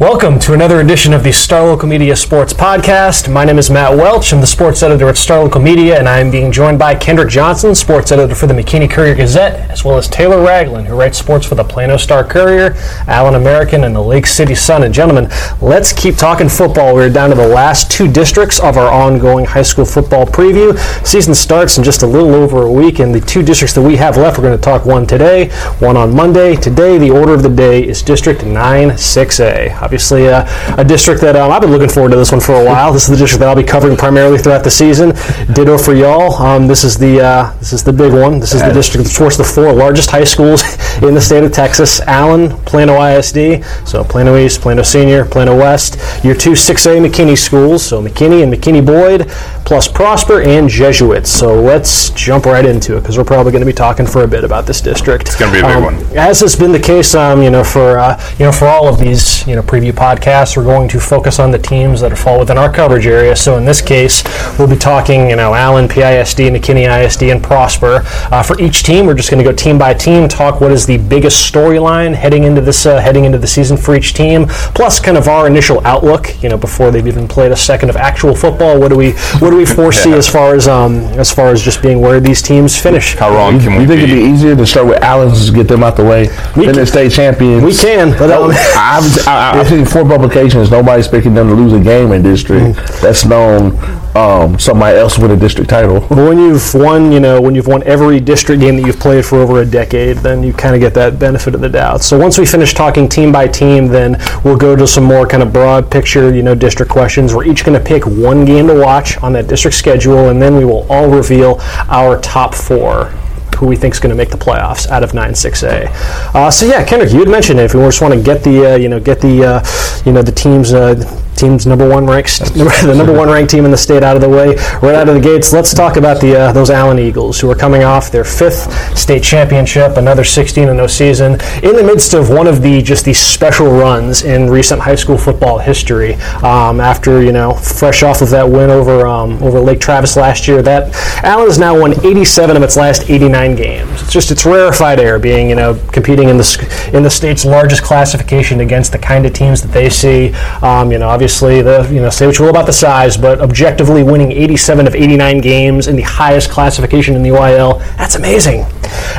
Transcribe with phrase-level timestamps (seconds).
[0.00, 3.32] Welcome to another edition of the Star Local Media Sports Podcast.
[3.32, 4.32] My name is Matt Welch.
[4.32, 7.76] I'm the sports editor at Star Local Media, and I'm being joined by Kendrick Johnson,
[7.76, 11.46] sports editor for the McKinney Courier Gazette, as well as Taylor Ragland, who writes sports
[11.46, 12.74] for the Plano Star Courier,
[13.06, 14.82] Allen American, and the Lake Cities Sun.
[14.82, 15.30] And gentlemen,
[15.60, 16.92] let's keep talking football.
[16.92, 20.76] We're down to the last two districts of our ongoing high school football preview.
[21.06, 23.94] Season starts in just a little over a week, and the two districts that we
[23.94, 26.56] have left, we're going to talk one today, one on Monday.
[26.56, 30.44] Today, the order of the day is District 9 6A obviously uh,
[30.78, 32.92] a district that um, I've been looking forward to this one for a while.
[32.92, 35.10] This is the district that I'll be covering primarily throughout the season.
[35.52, 36.32] Ditto for y'all.
[36.42, 38.40] Um, this is the uh, this is the big one.
[38.40, 40.62] This is the district that supports the four largest high schools
[41.02, 45.98] in the state of Texas: Allen, Plano ISD, so Plano East, Plano Senior, Plano West.
[46.24, 49.28] Your two 6A McKinney schools, so McKinney and McKinney Boyd,
[49.66, 51.30] plus Prosper and Jesuits.
[51.30, 54.28] So let's jump right into it because we're probably going to be talking for a
[54.28, 55.28] bit about this district.
[55.28, 56.16] It's going to be a big Um, one.
[56.16, 58.98] as has been the case, um, you know, for uh, you know, for all of
[58.98, 62.56] these, you know, preview podcasts, we're going to focus on the teams that fall within
[62.56, 63.34] our coverage area.
[63.34, 64.22] So in this case,
[64.56, 68.02] we'll be talking, you know, Allen, PISD, McKinney ISD, and Prosper.
[68.30, 70.86] Uh, for each team, we're just going to go team by team, talk what is
[70.86, 75.00] the biggest storyline heading into this, uh, heading into the season for each team, plus
[75.00, 78.36] kind of our initial outlook, you know, before they've even played a second of actual
[78.36, 78.78] football.
[78.78, 79.10] What do we,
[79.40, 80.16] what do we foresee Yeah.
[80.16, 83.16] as far as, um, as far as just being where these teams finish?
[83.16, 84.04] How wrong can we you think be?
[84.04, 86.74] it'd be easier to start with Allen's to get them out the way We than
[86.74, 87.64] can- the state champions?
[87.64, 90.70] We can, but um, I've, I, I've seen four publications.
[90.70, 92.76] Nobody's picking them to lose a game in district.
[93.00, 93.78] That's known.
[94.16, 95.98] Um, somebody else win a district title.
[96.00, 99.26] But when you've won, you know, when you've won every district game that you've played
[99.26, 102.02] for over a decade, then you kind of get that benefit of the doubt.
[102.02, 105.42] So once we finish talking team by team, then we'll go to some more kind
[105.42, 107.34] of broad picture, you know, district questions.
[107.34, 110.56] We're each going to pick one game to watch on that district schedule, and then
[110.56, 111.56] we will all reveal
[111.88, 113.12] our top four.
[113.56, 116.34] Who we think is going to make the playoffs out of 9-6A?
[116.34, 117.64] Uh, so yeah, Kendrick, you had mentioned it.
[117.64, 120.22] If we just want to get the uh, you know get the uh, you know
[120.22, 120.94] the teams uh,
[121.36, 124.28] teams number one ranks the number one ranked team in the state out of the
[124.28, 125.52] way right out of the gates.
[125.52, 129.22] Let's talk about the uh, those Allen Eagles who are coming off their fifth state
[129.22, 133.18] championship, another 16 and 0 season in the midst of one of the just these
[133.18, 136.14] special runs in recent high school football history.
[136.42, 140.46] Um, after you know fresh off of that win over um, over Lake Travis last
[140.48, 140.94] year, that
[141.24, 144.02] Allen has now won 87 of its last 89 games.
[144.02, 147.82] It's just it's rarefied air being you know competing in the in the state's largest
[147.82, 150.32] classification against the kind of teams that they see.
[150.62, 153.40] Um, you know, obviously the you know say what you will about the size, but
[153.40, 158.66] objectively winning 87 of 89 games in the highest classification in the UIL, that's amazing.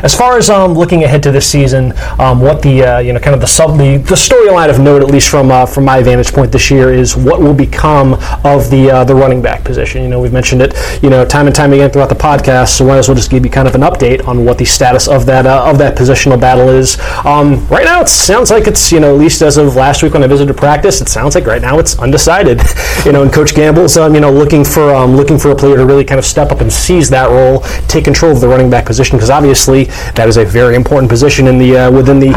[0.03, 3.19] As far as um, looking ahead to this season, um, what the uh, you know
[3.19, 6.01] kind of the sub the, the storyline of note, at least from uh, from my
[6.01, 10.01] vantage point this year, is what will become of the uh, the running back position.
[10.03, 12.85] You know, we've mentioned it you know time and time again throughout the podcast, so
[12.85, 15.25] might as well just give you kind of an update on what the status of
[15.25, 16.99] that uh, of that positional battle is.
[17.25, 20.13] Um, right now, it sounds like it's you know at least as of last week
[20.13, 22.61] when I visited practice, it sounds like right now it's undecided.
[23.05, 25.77] you know, and Coach Gambill's um, you know looking for um, looking for a player
[25.77, 28.69] to really kind of step up and seize that role, take control of the running
[28.69, 29.85] back position because obviously
[30.15, 32.31] that is a very important position in the uh, within the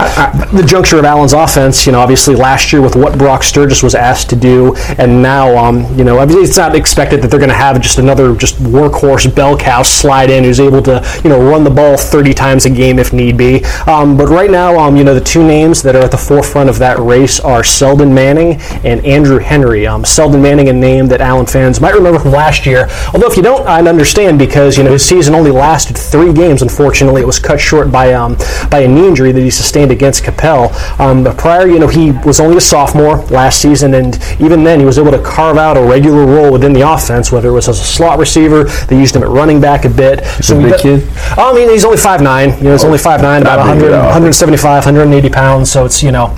[0.52, 1.86] the juncture of Allen's offense.
[1.86, 5.56] You know, obviously last year with what Brock Sturgis was asked to do, and now
[5.56, 8.56] um, you know obviously it's not expected that they're going to have just another just
[8.56, 12.66] workhorse bell cow slide in who's able to you know run the ball 30 times
[12.66, 13.64] a game if need be.
[13.86, 16.68] Um, but right now, um, you know the two names that are at the forefront
[16.68, 19.86] of that race are Selden Manning and Andrew Henry.
[19.86, 22.88] Um, Selden Manning, a name that Allen fans might remember from last year.
[23.14, 26.60] Although if you don't, I'd understand because you know his season only lasted three games.
[26.60, 28.36] Unfortunately, it was cut short by um,
[28.70, 30.70] by a knee injury that he sustained against Capel.
[30.98, 34.80] Um, but prior, you know, he was only a sophomore last season, and even then,
[34.80, 37.32] he was able to carve out a regular role within the offense.
[37.32, 40.20] Whether it was as a slot receiver, they used him at running back a bit.
[40.66, 41.08] a big kid?
[41.38, 42.58] I mean, he's only 5'9".
[42.58, 45.70] You know, he's only 5'9", about Not 100, 175, 180 pounds.
[45.70, 46.36] So it's you know.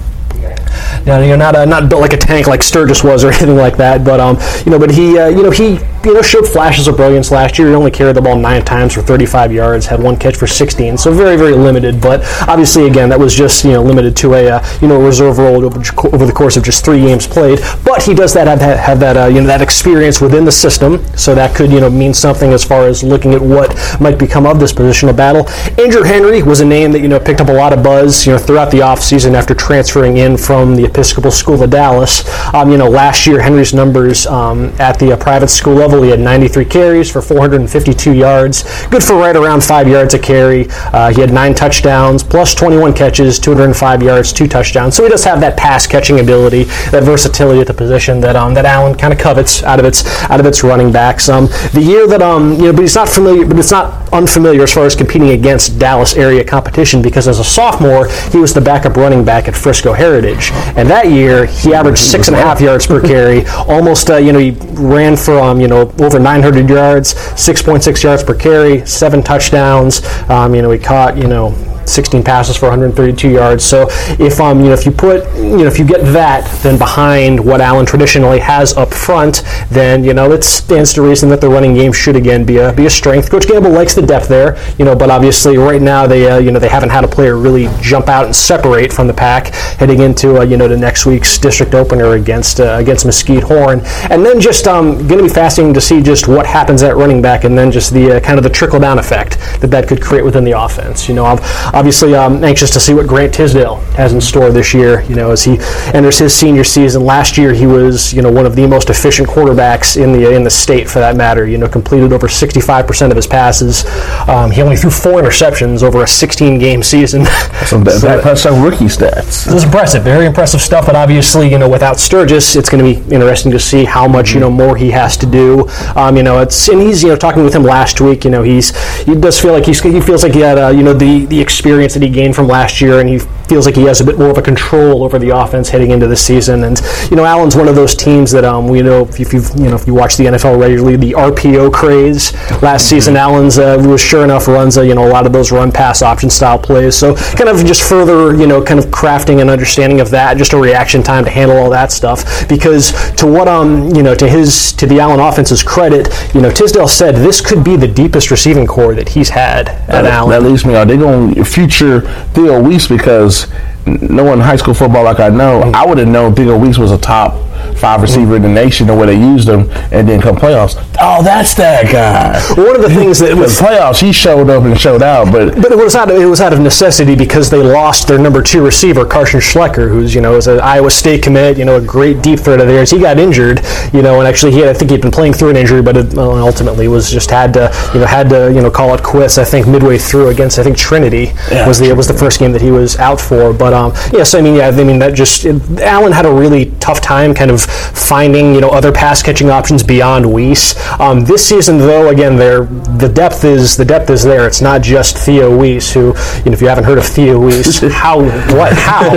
[1.00, 3.76] You know, not uh, not built like a tank like Sturgis was or anything like
[3.76, 6.88] that, but um, you know, but he, uh, you know, he, you know, showed flashes
[6.88, 7.69] of brilliance last year.
[7.69, 10.97] He only carried the ball nine times for 35 yards, had one catch for 16,
[10.97, 12.00] so very, very limited.
[12.00, 15.38] But obviously, again, that was just you know limited to a uh, you know reserve
[15.38, 15.79] role over,
[16.26, 17.61] the course of just three games played.
[17.85, 21.05] But he does that have, have that uh, you know that experience within the system,
[21.17, 24.47] so that could you know mean something as far as looking at what might become
[24.47, 25.49] of this positional battle.
[25.82, 28.32] Andrew Henry was a name that you know picked up a lot of buzz you
[28.32, 32.26] know throughout the offseason after transferring in from the Episcopal School of Dallas.
[32.55, 36.04] Um, you know, last year Henry's numbers um, at the uh, private school level level.
[36.04, 40.69] He had 93 carries for 452 yards, good for right around five yards a carry.
[40.92, 44.94] Uh, he had nine touchdowns, plus 21 catches, 205 yards, two touchdowns.
[44.94, 48.54] So he does have that pass catching ability, that versatility at the position that um,
[48.54, 51.28] that Allen kind of covets out of its out of its running backs.
[51.28, 54.62] Um, the year that um, you know, but he's not familiar, but it's not unfamiliar
[54.62, 58.60] as far as competing against Dallas area competition because as a sophomore he was the
[58.60, 62.60] backup running back at Frisco Heritage, and that year he averaged six and a half
[62.60, 66.69] yards per carry, almost uh, you know he ran for um, you know over 900
[66.69, 70.05] yards, 6.6 yards per carry, seven touchdowns.
[70.29, 71.50] Um, you know he caught you know
[71.90, 73.64] 16 passes for 132 yards.
[73.64, 73.87] So
[74.19, 77.44] if um you know if you put you know if you get that then behind
[77.44, 81.48] what Allen traditionally has up front, then you know it stands to reason that the
[81.48, 83.31] running game should again be a be a strength.
[83.31, 86.50] Coach Gambill likes the depth there, you know, but obviously right now they uh, you
[86.50, 89.48] know they haven't had a player really jump out and separate from the pack
[89.78, 93.81] heading into uh, you know the next week's district opener against uh, against Mesquite Horn,
[94.10, 97.22] and then just um going to be fascinating to see just what happens at running
[97.22, 100.00] back, and then just the uh, kind of the trickle down effect that that could
[100.02, 101.08] create within the offense.
[101.08, 101.40] You know, I've
[101.81, 105.00] obviously um, anxious to see what Grant Tisdale has in store this year.
[105.05, 105.56] You know, as he
[105.94, 107.03] enters his senior season.
[107.03, 110.44] Last year, he was you know one of the most efficient quarterbacks in the in
[110.44, 111.47] the state for that matter.
[111.47, 113.87] You know, completed over 65% of his passes.
[114.29, 117.25] Um, he only threw four interceptions over a 16 game season.
[117.65, 119.47] Some, so that, that's some rookie stats.
[119.47, 120.85] This is impressive, very impressive stuff.
[120.85, 124.35] But obviously, you know, without Sturgis, it's going to be interesting to see how much
[124.35, 125.67] you know more he has to do.
[125.97, 128.25] Um, you know, it's and he's you know talking with him last week.
[128.25, 130.83] You know, he's he does feel like he's he feels like he had uh, you
[130.83, 133.19] know the the experience that he gained from last year, and he
[133.50, 136.06] feels like he has a bit more of a control over the offense heading into
[136.06, 136.62] the season.
[136.62, 136.81] And
[137.11, 139.75] you know, Allen's one of those teams that um, we know if you've you know
[139.75, 142.32] if you watch the NFL regularly, the RPO craze
[142.62, 145.50] last season, Allen's uh, was sure enough runs a, you know a lot of those
[145.50, 146.96] run pass option style plays.
[146.96, 150.52] So kind of just further you know kind of crafting an understanding of that, just
[150.52, 152.49] a reaction time to handle all that stuff.
[152.49, 156.50] Because to what um you know to his to the Allen offense's credit, you know
[156.50, 160.31] Tisdale said this could be the deepest receiving core that he's had at that, Allen.
[160.31, 160.76] That leaves me.
[160.76, 162.00] Are they going future
[162.35, 163.47] Theo Wease because
[163.87, 166.99] knowing high school football like I know, I would have known Theo Wease was a
[166.99, 167.35] top
[167.78, 170.75] five receiver in the nation or where they used him and then come playoffs.
[171.00, 172.40] Oh, that's that guy.
[172.62, 175.55] One of the things that The was playoffs, he showed up and showed out, but
[175.61, 178.43] But it was out of it was out of necessity because they lost their number
[178.43, 181.81] two receiver, Carson Schlecker, who's you know is an Iowa State commit, you know a
[181.81, 182.90] great deep threat of theirs.
[182.90, 183.61] He got injured,
[183.93, 185.96] you know, and actually he had, I think he'd been playing through an injury, but
[185.96, 189.02] it, well, ultimately was just had to you know had to you know call it
[189.02, 189.38] quits.
[189.38, 192.52] I think midway through against I think Trinity Yeah, was the was the first game
[192.52, 193.52] that he was out for.
[193.52, 196.73] But um, yes, I mean yeah, I mean that just it, Allen had a really
[196.81, 200.75] tough time kind of finding you know other pass catching options beyond Wease.
[200.99, 204.47] Um, this season though, again, there the depth is the depth is there.
[204.47, 207.81] It's not just Theo Wease, who you know if you haven't heard of Theo Wease,
[207.93, 208.23] how
[208.57, 209.11] what how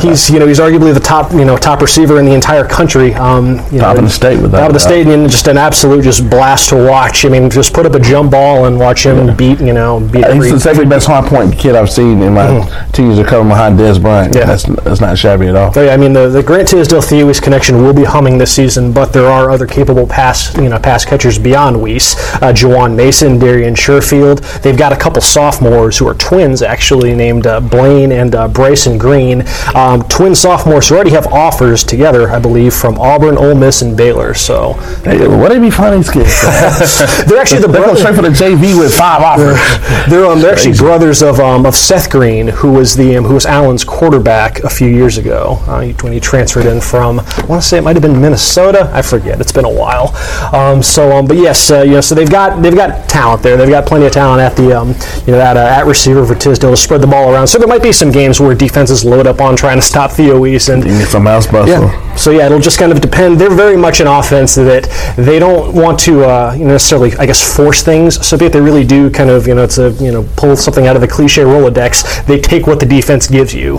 [0.00, 3.14] he's you know he's arguably the top you know top receiver in the entire country.
[3.14, 5.58] Um, you Top know, of the state without top of the state and just an
[5.58, 7.24] absolute just blast to watch.
[7.24, 10.24] I mean, just put up a jump ball and watch him beat you know beat
[10.24, 13.26] every he's the second best high point kid I've seen in my two years of
[13.26, 14.34] covering behind Dez Bryant.
[14.34, 14.46] Yeah.
[14.46, 15.72] That's, that's not shabby at all.
[15.72, 18.54] So, yeah, I mean, the, the Grant Tisdale Theo Wease connection will be humming this
[18.54, 22.14] season, but there are other capable pass you know pass catchers beyond Wease.
[22.34, 24.40] Uh, Jawan Mason, Darian Sherfield.
[24.62, 28.98] They've got a couple sophomores who are twins, actually named uh, Blaine and uh, Bryson
[28.98, 29.44] Green.
[29.74, 33.96] Um, twin sophomores who already have offers together, I believe, from Auburn, Ole Miss, and
[33.96, 34.34] Baylor.
[34.34, 34.74] So
[35.04, 36.42] Hey, where they be finding kids?
[37.26, 37.98] they're actually the brothers.
[37.98, 39.58] straight for the JV with five offers.
[40.08, 43.34] They're, um, they're actually brothers of, um, of Seth Green, who was the um, who
[43.34, 47.68] was Allen's quarterback a few years ago uh, when he transferred in from I to
[47.68, 48.90] say it might have been Minnesota.
[48.92, 49.40] I forget.
[49.40, 50.14] It's been a while.
[50.54, 53.56] Um, so, um, but yes, uh, you know, so they've got they've got talent there.
[53.56, 54.88] They've got plenty of talent at the um,
[55.26, 57.46] you know at, uh, at receiver for Tisdale to spread the ball around.
[57.46, 60.38] So there might be some games where defenses load up on trying to stop Theo
[60.38, 61.68] Wease and get some mouse bustle.
[61.68, 62.14] yeah.
[62.16, 63.38] So yeah, it'll just kind of depend.
[63.40, 64.84] They're very much an offense that
[65.16, 68.24] they don't want to uh, you know, necessarily, I guess, force things.
[68.26, 70.86] So if they really do kind of, you know, it's a you know, pull something
[70.86, 72.26] out of the cliche Rolodex.
[72.26, 73.78] They take what the defense gives you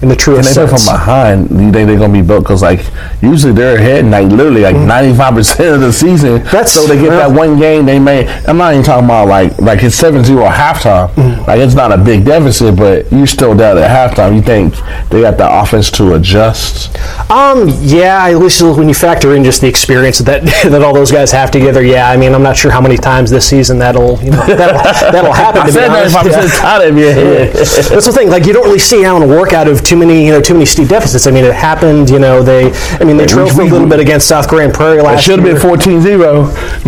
[0.00, 0.84] in the And truest they play sense.
[0.86, 1.50] from behind.
[1.50, 2.44] You think they're gonna be built?
[2.44, 2.80] Because like
[3.24, 6.42] usually they're ahead, like literally like ninety five percent of the season.
[6.44, 7.86] That's- so they get that one game.
[7.86, 8.26] They may.
[8.46, 11.08] I'm not even talking about like like it's 7-0 at halftime.
[11.14, 11.46] Mm.
[11.46, 14.34] Like it's not a big deficit, but you're still down at halftime.
[14.34, 14.74] You think
[15.10, 16.96] they got the offense to adjust?
[17.30, 21.12] Um, yeah, at least when you factor in just the experience that that all those
[21.12, 21.82] guys have together.
[21.82, 24.82] Yeah, I mean, I'm not sure how many times this season that'll you know that'll,
[25.12, 25.62] that'll happen.
[25.62, 26.40] I to said ninety five Yeah.
[26.42, 27.52] percent out of your head.
[27.54, 28.30] That's the thing.
[28.30, 30.66] Like you don't really see Allen work out of too many, you know, too many
[30.66, 31.26] steep deficits.
[31.26, 32.10] I mean, it happened.
[32.10, 32.72] You know, they.
[33.00, 35.46] I mean, they trailed for a little bit against South Grand Prairie It should have
[35.46, 36.02] been 14-0.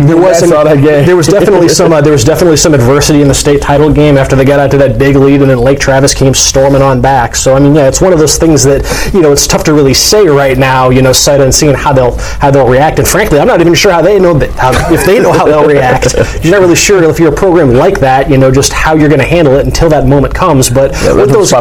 [0.07, 1.05] There was That's some, that game.
[1.05, 4.17] there was definitely some uh, there was definitely some adversity in the state title game
[4.17, 7.01] after they got out to that big lead, and then Lake Travis came storming on
[7.01, 7.35] back.
[7.35, 9.73] So I mean, yeah, it's one of those things that you know it's tough to
[9.73, 10.89] really say right now.
[10.89, 12.99] You know, sight unseen how they'll how they'll react.
[12.99, 15.45] And frankly, I'm not even sure how they know that how, if they know how
[15.45, 16.15] they'll react.
[16.43, 18.29] You're not really sure if you're a program like that.
[18.29, 20.69] You know, just how you're going to handle it until that moment comes.
[20.69, 21.51] But Yeah, with those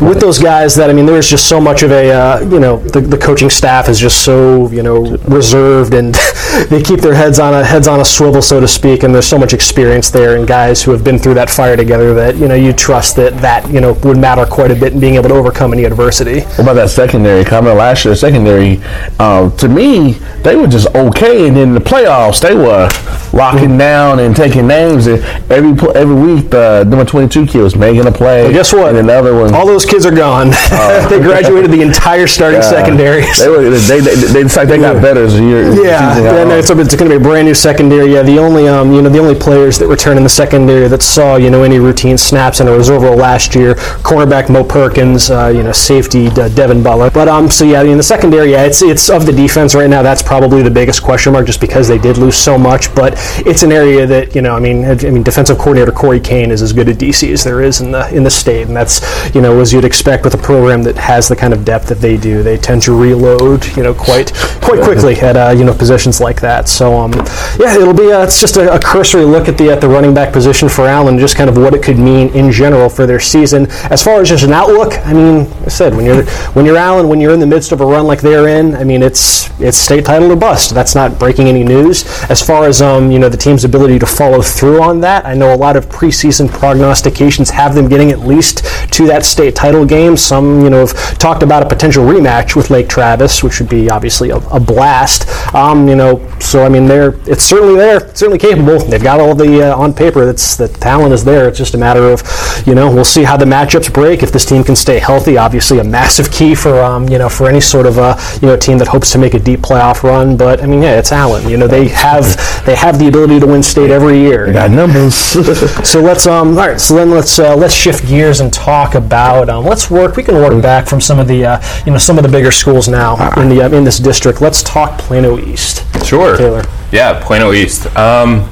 [0.00, 2.76] with those guys that I mean, there's just so much of a uh, you know
[2.78, 6.14] the, the coaching staff is just so you know reserved and
[6.68, 9.04] they keep their heads on a heads on a swivel, so to speak.
[9.04, 12.12] And there's so much experience there and guys who have been through that fire together
[12.14, 15.00] that you know you trust that that you know would matter quite a bit in
[15.00, 16.40] being able to overcome any adversity.
[16.40, 17.44] What about that secondary?
[17.52, 18.82] comment last year, secondary,
[19.18, 21.48] um, to me, they were just okay.
[21.48, 22.88] And in the playoffs, they were
[23.36, 25.06] locking down and taking names.
[25.06, 28.44] And every every week, the number 22 kid was making a play.
[28.44, 28.88] Well, guess what?
[28.88, 29.54] And another one.
[29.54, 30.48] All those kids are gone.
[31.10, 33.38] they graduated the entire starting uh, secondaries.
[33.38, 35.62] They, were, they, they, they, it's like they got better as the year.
[35.72, 38.12] Yeah, yeah no, it's going to be a brand new secondary.
[38.12, 41.02] Yeah, the only um, you know the only players that return in the secondary that
[41.02, 45.30] saw you know any routine snaps in a reserve role last year, cornerback Mo Perkins,
[45.30, 47.10] uh, you know safety uh, Devin Butler.
[47.10, 50.02] But um, so yeah, in the secondary, yeah, it's it's of the defense right now.
[50.02, 52.94] That's probably the biggest question mark, just because they did lose so much.
[52.94, 53.14] But
[53.46, 56.62] it's an area that you know, I mean, I mean, defensive coordinator Corey Kane is
[56.62, 59.00] as good a DC as there is in the in the state, and that's
[59.34, 61.98] you know as you'd expect with a program that has the kind of depth that
[61.98, 62.42] they do.
[62.42, 66.40] They tend to reload, you know, quite quite quickly at uh, you know positions like
[66.40, 66.68] that.
[66.68, 67.12] So um,
[67.58, 70.14] yeah, it'll be uh, it's just a, a cursory look at the at the running
[70.14, 73.20] back position for Allen, just kind of what it could mean in general for their
[73.20, 73.66] season.
[73.90, 76.24] As far as just an outlook, I mean, I said when you're
[76.54, 78.84] when you're Allen, when you're in the midst of a run like they're in, I
[78.84, 80.74] mean, it's it's state title or bust.
[80.74, 82.04] That's not breaking any news.
[82.30, 85.34] As far as um, you know, the team's ability to follow through on that, I
[85.34, 89.84] know a lot of preseason prognostications have them getting at least to that state title
[89.84, 90.16] game.
[90.16, 93.88] Some you know have talked about a potential rematch with Lake Travis, which would be
[93.90, 95.28] obviously a, a blast.
[95.54, 98.78] Um, you know, so I mean, they're it's certainly there, certainly capable.
[98.78, 100.24] They've got all the uh, on paper.
[100.24, 101.48] That's the talent is there.
[101.48, 102.22] It's just a matter of
[102.66, 104.22] you know we'll see how the matchups break.
[104.22, 107.48] If this team can stay healthy, obviously a massive key for um, you know for
[107.48, 110.36] any sort of a you know team that hopes to make a deep playoff run.
[110.36, 111.48] But I mean, yeah, it's Allen.
[111.48, 112.24] You know, they have
[112.66, 114.52] they have the ability to win state every year.
[114.52, 115.36] got numbers.
[115.82, 116.80] So let's um all right.
[116.80, 120.16] So then let's uh, let's shift gears and talk about um, let's work.
[120.16, 122.50] We can work back from some of the uh, you know some of the bigger
[122.50, 124.40] schools now in the uh, in this district.
[124.40, 125.84] Let's talk Plano East.
[126.04, 126.36] Sure.
[126.36, 126.62] Taylor.
[126.90, 127.86] Yeah, Plano East.
[127.96, 128.48] Um,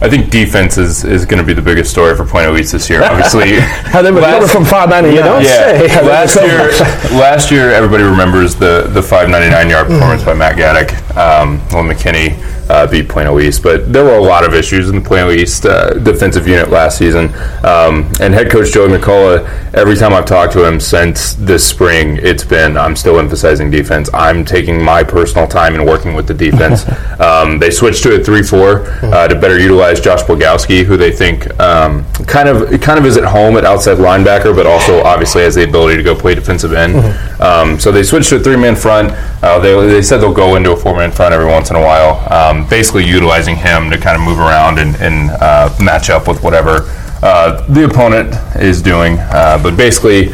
[0.00, 2.90] I think defense is, is going to be the biggest story for Plano East this
[2.90, 3.02] year.
[3.04, 4.10] Obviously, How they
[4.48, 5.14] from 599.
[5.14, 5.88] You don't yeah.
[5.88, 6.06] say.
[6.06, 11.60] Last year, last year everybody remembers the the 599 yard performance by Matt Gaddick um,
[11.86, 12.36] McKinney
[12.72, 13.62] uh, beat Plano East.
[13.62, 16.96] But there were a lot of issues in the Plano East uh, defensive unit last
[16.96, 17.26] season.
[17.64, 22.18] Um, and head coach Joey McCullough, every time I've talked to him since this spring,
[22.22, 24.08] it's been I'm still emphasizing defense.
[24.14, 26.88] I'm taking my personal time and working with the defense.
[27.20, 31.48] um, they switched to a 3-4 uh, to better utilize Josh Bogowski, who they think
[31.60, 35.54] um, kind of kind of is at home at outside linebacker, but also obviously has
[35.54, 36.96] the ability to go play defensive end.
[37.40, 39.10] Um, so they switched to a three-man front.
[39.42, 42.24] Uh, they, they said they'll go into a four-man front every once in a while,
[42.68, 46.88] basically utilizing him to kind of move around and, and uh, match up with whatever
[47.22, 49.18] uh, the opponent is doing.
[49.18, 50.32] Uh, but basically,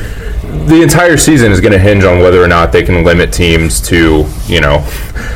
[0.66, 3.80] the entire season is going to hinge on whether or not they can limit teams
[3.82, 4.78] to, you know,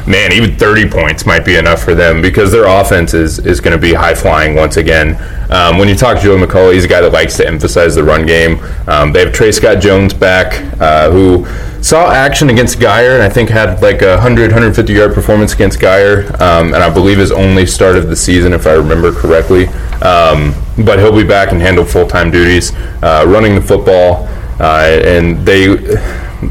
[0.07, 3.77] man, even 30 points might be enough for them because their offense is, is going
[3.77, 5.17] to be high flying once again.
[5.51, 8.03] Um, when you talk to Joe McCullough, he's a guy that likes to emphasize the
[8.03, 8.59] run game.
[8.87, 11.45] Um, they have Trey Scott Jones back, uh, who
[11.83, 15.79] saw action against Guyer and I think had like a 100, 150 yard performance against
[15.79, 19.67] Guyer, um, and I believe his only start of the season, if I remember correctly.
[20.01, 22.73] Um, but he'll be back and handle full time duties,
[23.03, 24.29] uh, running the football
[24.61, 25.77] and they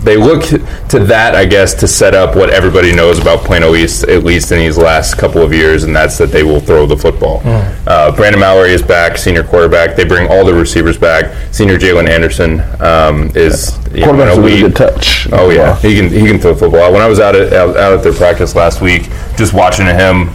[0.04, 0.44] they look
[0.90, 4.52] to that, I guess, to set up what everybody knows about Plano East, at least
[4.52, 7.42] in these last couple of years, and that's that they will throw the football.
[7.86, 9.98] Uh, Brandon Mallory is back, senior quarterback.
[9.98, 11.54] They bring all the receivers back.
[11.54, 15.28] Senior Jalen Anderson um, is you know, Quarterback's an a really good touch.
[15.34, 16.94] Oh yeah, he can he can throw the football.
[16.94, 19.04] When I was out at out, out at their practice last week,
[19.36, 20.30] just watching him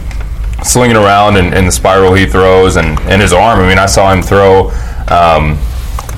[0.63, 3.59] slinging around and, and the spiral he throws and, and his arm.
[3.59, 4.69] I mean, I saw him throw
[5.07, 5.57] um,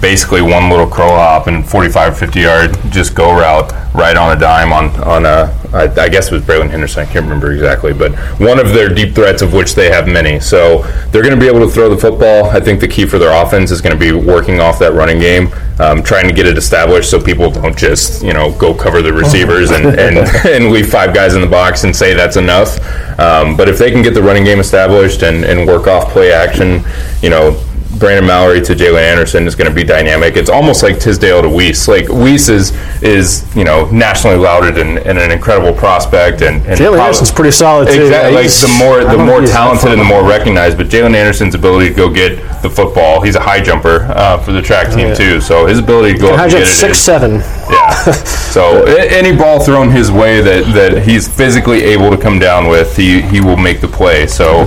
[0.02, 4.40] basically one little crow hop and 45, 50 yard just go route right on a
[4.40, 5.56] dime on on a.
[5.72, 7.04] I, I guess it was Braylon Henderson.
[7.04, 10.40] I can't remember exactly, but one of their deep threats of which they have many.
[10.40, 12.46] So they're going to be able to throw the football.
[12.46, 15.20] I think the key for their offense is going to be working off that running
[15.20, 19.04] game, um, trying to get it established so people don't just you know go cover
[19.04, 22.80] the receivers and, and, and leave five guys in the box and say that's enough.
[23.20, 26.32] Um, but if they can get the running game established and, and work off play
[26.32, 26.84] action,
[27.22, 27.64] you know,
[27.98, 30.38] Brandon Mallory to Jalen Anderson is going to be dynamic.
[30.38, 31.88] It's almost like Tisdale to Wease.
[31.88, 36.80] Like Wease is is you know nationally lauded and, and an incredible prospect, and, and
[36.80, 38.04] Jalen Anderson's pretty solid too.
[38.04, 38.36] Exactly.
[38.36, 40.78] Like the more the more think he's that talented and the more recognized.
[40.78, 44.52] But Jalen Anderson's ability to go get the football, he's a high jumper uh, for
[44.52, 45.14] the track team Oh, yeah.
[45.16, 45.42] too.
[45.42, 47.42] So his ability to go up and Hijack get it six is- seven.
[47.70, 48.14] Yeah.
[48.50, 52.98] So any ball thrown his way that, that he's physically able to come down with,
[52.98, 54.26] he, he will make the play.
[54.26, 54.64] So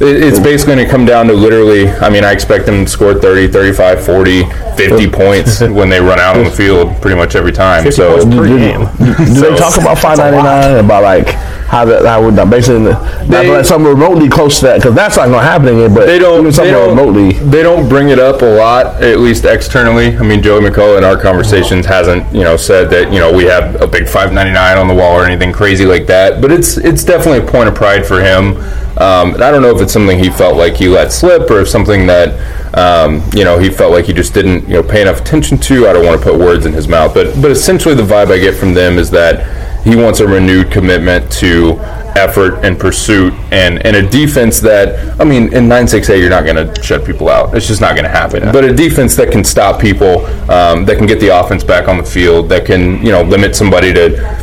[0.00, 2.90] it, it's basically going to come down to literally, I mean, I expect them to
[2.90, 4.44] score 30, 35, 40,
[4.78, 7.92] 50 points when they run out on the field pretty much every time.
[7.92, 8.80] So points per do, game.
[8.96, 13.46] do they talk about 599 about like how that how would that basically They- not
[13.46, 15.94] like something remotely close to that because that's not going to happen again.
[15.94, 17.32] But they don't they something don't, remotely.
[17.34, 21.04] they don't bring it up a lot at least externally i mean joey mccullough in
[21.04, 24.88] our conversations hasn't you know said that you know we have a big 599 on
[24.88, 28.06] the wall or anything crazy like that but it's it's definitely a point of pride
[28.06, 28.56] for him
[28.98, 31.60] um, and i don't know if it's something he felt like he let slip or
[31.60, 32.32] if something that
[32.74, 35.86] um, you know he felt like he just didn't you know pay enough attention to
[35.86, 38.38] i don't want to put words in his mouth but but essentially the vibe i
[38.38, 41.78] get from them is that he wants a renewed commitment to
[42.18, 46.56] effort and pursuit and, and a defense that I mean in 9-6A you're not going
[46.56, 47.56] to shut people out.
[47.56, 48.52] It's just not going to happen.
[48.52, 51.96] But a defense that can stop people um, that can get the offense back on
[51.96, 54.37] the field that can you know limit somebody to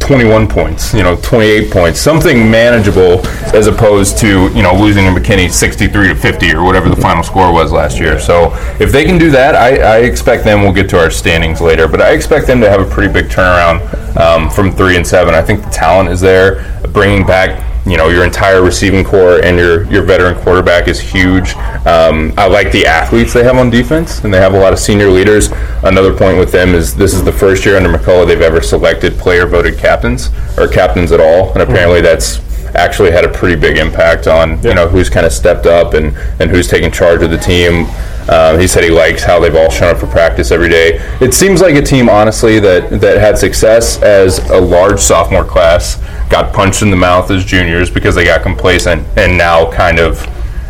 [0.00, 5.10] 21 points, you know, 28 points, something manageable as opposed to, you know, losing to
[5.10, 8.18] McKinney 63 to 50 or whatever the final score was last year.
[8.18, 11.60] So if they can do that, I, I expect them, we'll get to our standings
[11.60, 15.06] later, but I expect them to have a pretty big turnaround um, from three and
[15.06, 15.34] seven.
[15.34, 16.64] I think the talent is there.
[16.92, 21.54] Bringing back you know your entire receiving core and your your veteran quarterback is huge.
[21.86, 24.78] Um, I like the athletes they have on defense, and they have a lot of
[24.78, 25.50] senior leaders.
[25.82, 29.14] Another point with them is this is the first year under McCullough they've ever selected
[29.14, 32.40] player voted captains or captains at all, and apparently that's
[32.74, 36.16] actually had a pretty big impact on you know who's kind of stepped up and
[36.40, 37.86] and who's taking charge of the team.
[38.28, 40.98] Um, he said he likes how they've all shown up for practice every day.
[41.20, 45.96] It seems like a team, honestly, that that had success as a large sophomore class
[46.30, 50.26] got punched in the mouth as juniors because they got complacent, and now kind of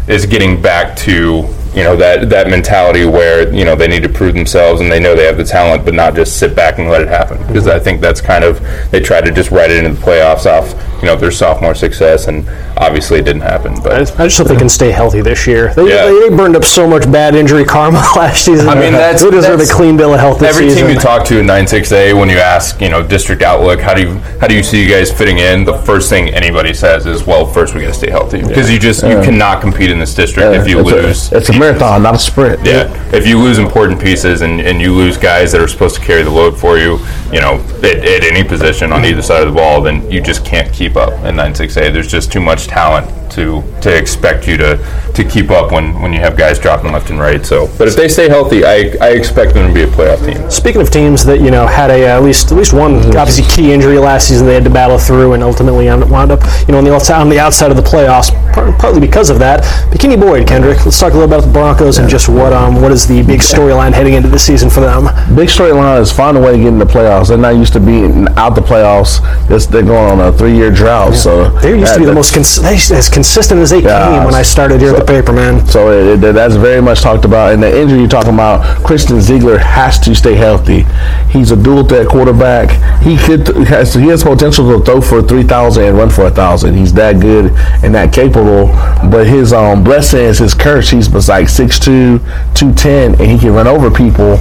[0.09, 4.09] is getting back to you know that that mentality where you know they need to
[4.09, 6.89] prove themselves and they know they have the talent, but not just sit back and
[6.89, 7.39] let it happen.
[7.47, 10.47] Because I think that's kind of they try to just write it into the playoffs
[10.47, 10.71] off
[11.03, 13.75] you know their sophomore success, and obviously it didn't happen.
[13.75, 15.73] I But just, I just hope they can stay healthy this year.
[15.75, 16.07] They, Yeah.
[16.07, 18.69] they, they burned up so much bad injury karma last season.
[18.69, 20.87] I mean, that's- they deserve that's- a clean bill of health this Every season.
[20.89, 23.81] team you talk to in nine six A, when you ask, you know, District Outlook,
[23.81, 25.65] how do you how do you see you guys fitting in?
[25.65, 28.79] The first thing anybody says is, "Well, first we got to stay healthy because you
[28.79, 32.03] just you cannot compete in this district if you it's lose." A, it's a marathon,
[32.03, 32.65] not a sprint.
[32.67, 36.01] Yeah, if you lose important pieces and, and you lose guys that are supposed to
[36.01, 36.99] carry the load for you,
[37.33, 40.45] you know, at, at any position on either side of the ball, then you just
[40.45, 41.93] can't keep up in 9-6A.
[41.93, 44.77] There's just too much talent to to expect you to,
[45.15, 47.45] to keep up when, when you have guys dropping left and right.
[47.45, 50.51] So, but if they stay healthy, I, I expect them to be a playoff team.
[50.51, 53.45] Speaking of teams that you know had a uh, at least at least one obviously
[53.45, 56.73] key injury last season they had to battle through and ultimately wound wound up you
[56.73, 59.63] know on the outside on the outside of the playoffs par- partly because of that.
[59.93, 60.85] McKinney Boyd, Kendrick.
[60.85, 63.41] Let's talk a little about the Broncos and just what um what is the big
[63.41, 65.05] storyline heading into the season for them.
[65.37, 67.29] Big storyline is find a way to get in the playoffs.
[67.29, 69.21] They're not used to being out the playoffs.
[69.51, 71.15] It's, they're going on a three-year drought.
[71.15, 73.81] So They used to be the most cons- they used to- as consistent as they
[73.81, 75.65] Yeah, came when I started here at the paper, man.
[75.69, 77.53] So it, it- that's very much talked about.
[77.53, 80.85] And the injury you're talking about, Christian Ziegler has to stay healthy.
[81.31, 82.71] He's a dual threat quarterback.
[83.03, 86.31] He could has he has potential to throw for three thousand and run for a
[86.31, 86.75] thousand.
[86.75, 87.53] He's that good
[87.85, 88.67] and that capable.
[89.09, 90.91] But his um blessing is his curse.
[90.91, 92.19] He's was like 6'2",
[92.55, 94.37] 210, and he can run over people.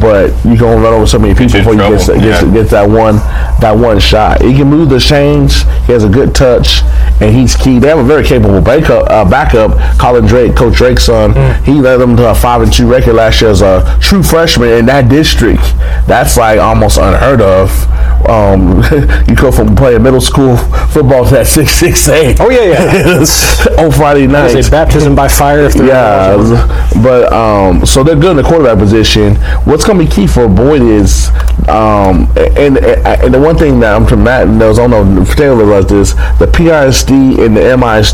[0.00, 2.42] But you can only run over so many people in before you get trouble, gets,
[2.42, 2.52] yeah.
[2.52, 3.16] gets that one
[3.60, 4.42] that one shot.
[4.42, 5.62] He can move the chains.
[5.86, 6.82] He has a good touch,
[7.20, 7.78] and he's key.
[7.78, 9.08] They have a very capable backup.
[9.10, 11.32] Uh, backup, Colin Drake, Coach Drake's son.
[11.34, 11.64] Mm.
[11.64, 14.70] He led them to a five and two record last year as a true freshman
[14.70, 15.62] in that district.
[16.06, 17.70] That's like almost unheard of.
[18.28, 18.82] Um,
[19.28, 22.38] you go from playing middle school football to that six six eight.
[22.40, 23.78] Oh yeah, yeah.
[23.78, 24.54] on Friday night.
[24.54, 25.68] A baptism by fire.
[25.74, 26.36] Yeah,
[27.02, 29.36] but um, so they're good in the quarterback position.
[29.64, 31.28] What's going to be key for Boyd is,
[31.68, 35.66] um, and, and the one thing that I'm to Matt knows, I don't know, Taylor
[35.66, 36.14] does this.
[36.38, 38.13] The PISD and the MISD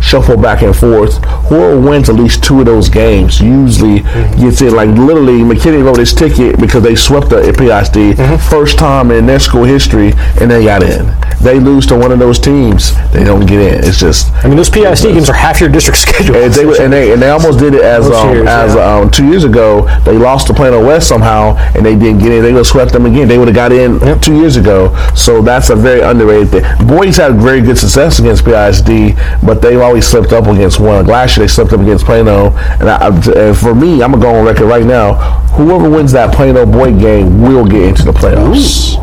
[0.00, 1.22] shuffle back and forth.
[1.48, 4.00] Whoever wins at least two of those games usually
[4.40, 4.74] gets in.
[4.74, 9.40] Like literally, McKinney wrote his ticket because they swept the PISD first time in their
[9.40, 11.06] school history, and they got in.
[11.40, 13.84] They lose to one of those teams, they don't get in.
[13.84, 16.36] It's just I mean, those PISD games are half your district schedule.
[16.36, 18.96] and they, and they and they almost did it as um, years, as yeah.
[18.96, 19.86] um, two years ago.
[20.04, 22.42] They lost to Plano West somehow, and they didn't get in.
[22.42, 23.28] They would have swept them again.
[23.28, 24.94] They would have got in two years ago.
[25.14, 26.86] So that's a very underrated thing.
[26.86, 31.06] Boys had very good success against PISD, but they've always slipped up against one.
[31.06, 34.34] Last year they slipped up against Plano, and, I, and for me, I'm gonna go
[34.34, 35.14] on record right now.
[35.56, 38.96] Whoever wins that Plano Boyd game will get into the playoffs.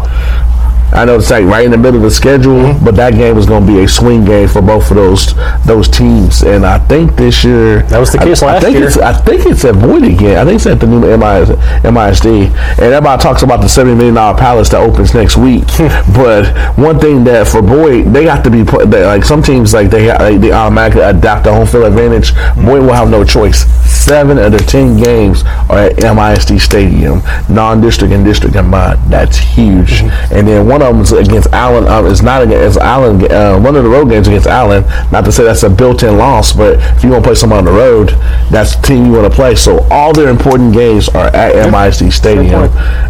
[0.91, 2.85] I know it's like right in the middle of the schedule, Mm-hmm.
[2.85, 5.33] but that game was going to be a swing game for both of those
[5.65, 6.43] those teams.
[6.43, 8.87] And I think this year That was the case I, I think year.
[8.87, 10.37] It's, I think it's at Boyd again.
[10.37, 11.49] I think it's at the new MIS,
[11.83, 12.51] MISD.
[12.73, 15.63] And everybody talks about the seventy million dollar palace that opens next week.
[15.69, 16.13] Hmm.
[16.13, 18.91] but one thing that for Boyd, they got to be put.
[18.91, 20.05] They, like some teams, like they
[20.37, 22.31] they automatically adapt the home field advantage.
[22.35, 22.65] Hmm.
[22.65, 23.65] Boyd will have no choice.
[23.89, 28.99] Seven of the ten games are at MISD Stadium, non-district and district combined.
[29.09, 30.01] That's huge.
[30.01, 30.33] Mm-hmm.
[30.35, 31.87] And then one of them is against Allen.
[31.87, 33.31] Um, it's not against Allen.
[33.31, 34.83] Uh, one of the road games against Allen.
[35.11, 37.65] Not to say that's a built-in loss, but if you want to play someone on
[37.65, 38.09] the road,
[38.51, 39.55] that's the team you want to play.
[39.55, 42.63] So all their important games are at MISD Stadium.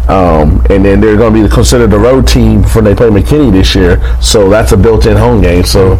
[0.08, 3.08] Um, and then they're going to be considered the road team for when they play
[3.08, 4.00] McKinney this year.
[4.20, 5.64] So that's a built-in home game.
[5.64, 5.96] So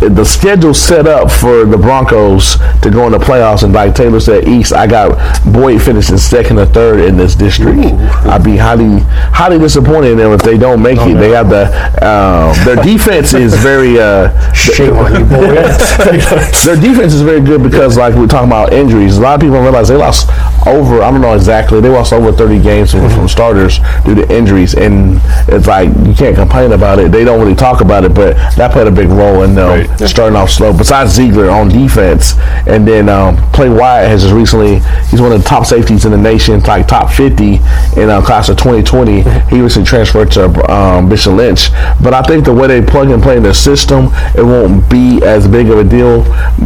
[0.00, 3.62] the schedule set up for the Broncos to go in the playoffs.
[3.62, 5.12] And like Taylor said, East, I got
[5.52, 7.78] Boyd finishing second or third in this district.
[7.78, 9.00] I'd be highly,
[9.32, 11.14] highly disappointed in them if they don't make it.
[11.14, 11.64] They have the
[12.02, 15.46] uh, their defense is very uh, Shame on you, boy.
[16.64, 19.54] their defense is very good because, like we're talking about injuries, a lot of people
[19.56, 20.28] don't realize they lost
[20.66, 21.02] over.
[21.02, 21.80] I don't know exactly.
[21.80, 26.14] They lost over 30 games from, from starters due to injuries, and it's like you
[26.14, 27.12] can't complain about it.
[27.12, 30.08] They don't really talk about it, but that played a big role in them Right.
[30.08, 30.72] starting off slow.
[30.76, 32.34] Besides Ziegler on defense,
[32.66, 34.80] and then um, Play Wyatt has just recently.
[35.10, 37.54] He's one of the top safeties in the nation, like top 50
[38.00, 39.22] in uh, class of 2020.
[39.50, 41.70] He recently transferred to um, Bishop Lynch,
[42.02, 45.22] but I think the way they plug and play in their system, it won't be
[45.24, 46.22] as big of a deal.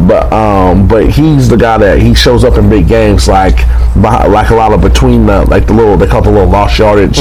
[0.07, 3.57] But um, but he's the guy that he shows up in big games, like
[3.95, 7.19] like a lot of between the like the little they call the little lost yardage,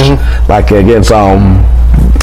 [0.48, 1.64] like against um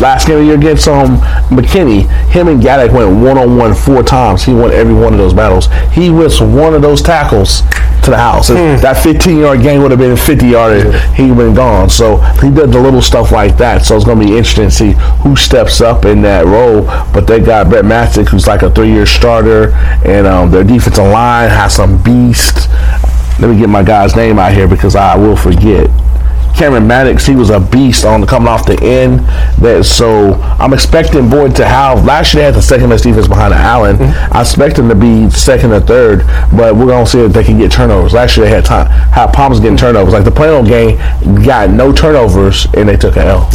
[0.02, 1.18] last game of the year against um
[1.50, 2.08] McKinney.
[2.30, 4.44] Him and Gaddick went one on one four times.
[4.44, 5.68] He won every one of those battles.
[5.94, 7.62] He whips one of those tackles
[8.04, 8.50] to the house.
[8.50, 10.94] If That 15 yard game would have been 50 yard.
[11.16, 11.90] He been gone.
[11.90, 13.86] So he did the little stuff like that.
[13.86, 14.92] So it's going to be interesting to see
[15.24, 16.84] who steps up in that role.
[17.14, 19.72] But they got Brett Mastick, who's like a three year starter,
[20.06, 22.70] and um, their defensive line has some beast.
[23.38, 25.90] Let me get my guy's name out here because I will forget.
[26.56, 29.20] Cameron Maddox, he was a beast on coming off the end.
[29.62, 32.06] That so I'm expecting Boyd to have.
[32.06, 33.98] Last year they had the second best defense behind Allen.
[34.02, 36.20] I expect them to be second or third,
[36.56, 38.14] but we're gonna see if they can get turnovers.
[38.14, 40.14] Last year they had time, had problems getting turnovers.
[40.14, 40.98] Like the Plano game,
[41.44, 43.50] got no turnovers and they took an L.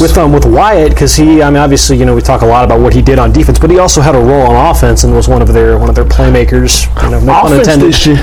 [0.00, 2.64] with um with Wyatt because he I mean obviously you know we talk a lot
[2.64, 5.14] about what he did on defense but he also had a role on offense and
[5.14, 8.16] was one of their one of their playmakers you know no offense this year,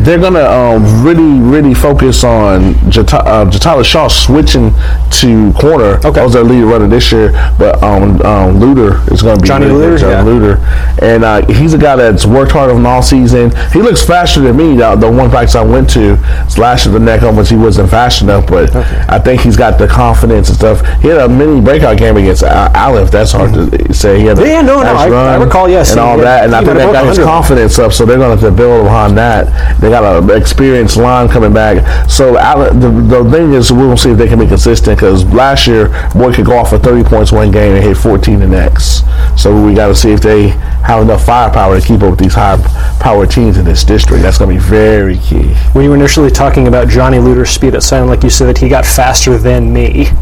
[0.00, 4.70] they're gonna um, really, really focus on Jata- uh, Jatala Shaw switching
[5.10, 5.96] to corner.
[5.98, 6.10] Okay.
[6.12, 9.66] That was their lead runner this year, but um, um, Luder is gonna be Johnny
[9.66, 10.22] Luder, Johnny yeah.
[10.24, 13.50] Luder, and uh, he's a guy that's worked hard on all season.
[13.72, 14.76] He looks faster than me.
[14.76, 16.14] The, the one practice I went to,
[16.58, 18.74] last year the neck on which he wasn't fast enough, but
[19.10, 20.80] I think he's got the confidence and stuff.
[21.02, 23.10] He had a mini breakout game against Al- Aleph.
[23.10, 24.20] That's hard to say.
[24.20, 26.62] He had a Yeah, no, no, I- I recall, yes, and all that, and I
[26.62, 27.92] think that got his confidence up.
[27.92, 29.80] So they're going to have to build behind that.
[29.80, 32.08] They got an experienced line coming back.
[32.08, 35.66] So Allen, the, the thing is, we'll see if they can be consistent because last
[35.66, 39.04] year Boy could go off for 30 points one game and hit 14 the next.
[39.40, 42.34] So we got to see if they have enough firepower to keep up with these
[42.34, 42.56] high
[43.00, 44.22] power teams in this district.
[44.22, 45.54] That's going to be very key.
[45.72, 48.58] when you were initially talking about Johnny Luder's speed it sounded like you said that
[48.58, 50.04] he got faster than me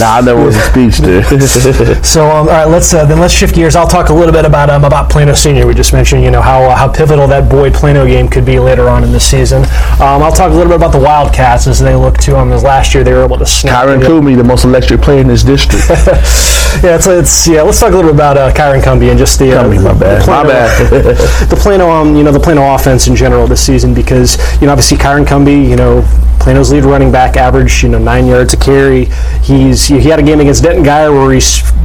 [0.00, 1.24] Now I know it was a speech there.
[2.04, 3.76] So, um, all right, let's uh, then let's shift gears.
[3.76, 5.66] I'll talk a little bit about um, about Plano Senior.
[5.66, 8.58] We just mentioned, you know, how uh, how pivotal that Boyd Plano game could be
[8.58, 9.62] later on in the season.
[10.00, 12.62] Um, I'll talk a little bit about the Wildcats as they look to um, as
[12.62, 13.86] last year they were able to snap.
[13.86, 15.84] Kyron the- Kumi, the most electric player in this district.
[16.82, 17.62] Yeah, it's, it's yeah.
[17.62, 19.98] Let's talk a little bit about uh, Kyron Cumby and just the uh, Cumby, my
[19.98, 20.22] bad.
[20.22, 21.16] the My Plano- bad.
[21.48, 24.72] the Plano, um, you know, the Plano offense in general this season because you know
[24.72, 26.02] obviously Kyron Cumby, you know,
[26.38, 29.06] Plano's lead running back averaged you know nine yards a carry.
[29.42, 31.40] He's he had a game against Denton Guyer where he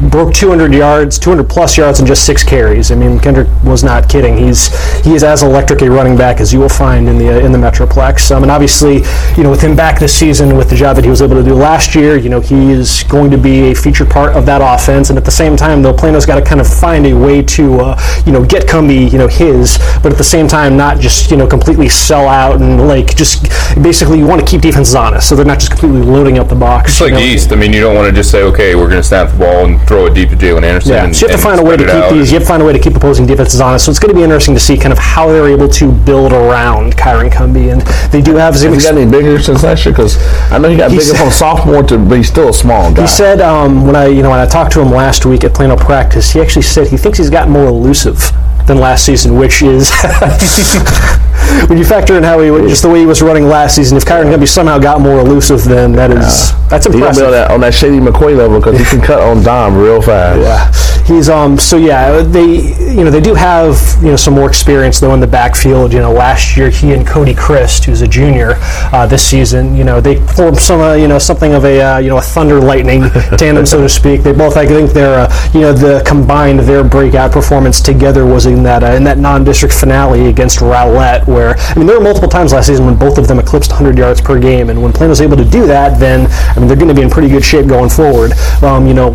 [0.10, 2.92] broke 200 yards, 200 plus yards in just six carries.
[2.92, 4.38] I mean, Kendrick was not kidding.
[4.38, 4.68] He's
[5.04, 7.52] he is as electric a running back as you will find in the uh, in
[7.52, 8.30] the Metroplex.
[8.36, 9.04] Um, and obviously,
[9.38, 11.44] you know, with him back this season with the job that he was able to
[11.44, 14.62] do last year, you know, he is going to be a feature part of that
[14.62, 14.81] offense.
[14.90, 17.80] And at the same time, though, Plano's got to kind of find a way to
[17.80, 21.32] uh, you know get Cumby you know his, but at the same time not just
[21.32, 23.44] you know completely sell out and like just
[23.82, 26.56] basically you want to keep defenses honest, so they're not just completely loading up the
[26.56, 26.94] box.
[26.94, 27.20] It's like know?
[27.20, 27.52] East.
[27.52, 29.66] I mean, you don't want to just say, okay, we're going to snap the ball
[29.66, 30.92] and throw it deep to Jalen Anderson.
[30.92, 32.32] Yeah, and, so you have to find a way to keep these.
[32.32, 33.86] You have to find a way to keep opposing defenses honest.
[33.86, 36.34] So it's going to be interesting to see kind of how they're able to build
[36.34, 38.74] around Kyron Cumby, and they do have some.
[38.74, 39.94] Has he got any bigger since last year?
[39.94, 40.18] Because
[40.52, 43.02] I know he got bigger said- from sophomore to, but he's still a small guy.
[43.02, 45.54] He said um, when I, you know, when I talked to him last week at
[45.54, 48.32] Plano practice, he actually said he thinks he's gotten more elusive
[48.68, 49.92] than last season, which is
[51.68, 53.98] when you factor in how he just the way he was running last season.
[53.98, 57.26] If Kyron Cumby somehow got more elusive, then that is that's gonna be impressive.
[57.26, 60.40] on that, on that Shady McCoy level because he can cut on dime real fast.
[60.40, 61.58] Yeah, he's um.
[61.58, 65.20] So yeah, they you know they do have you know some more experience though in
[65.20, 65.94] the backfield.
[65.94, 68.54] You know, last year he and Cody Christ, who's a junior,
[68.94, 71.98] uh, this season, you know they formed some uh, you know something of a uh,
[71.98, 74.24] you know a thunder lightning tandem, so to speak.
[74.24, 78.46] They both I think their uh, you know the combined their breakout performance together was
[78.52, 82.30] in that uh, in that non-district finale against Rowlett, where I mean there were multiple
[82.30, 85.22] times last season when both of them eclipsed 100 yards per game, and when Plano's
[85.22, 87.68] able to do that, then I mean they're going to be in pretty good shape
[87.68, 88.34] going forward.
[88.64, 89.12] Um, you know,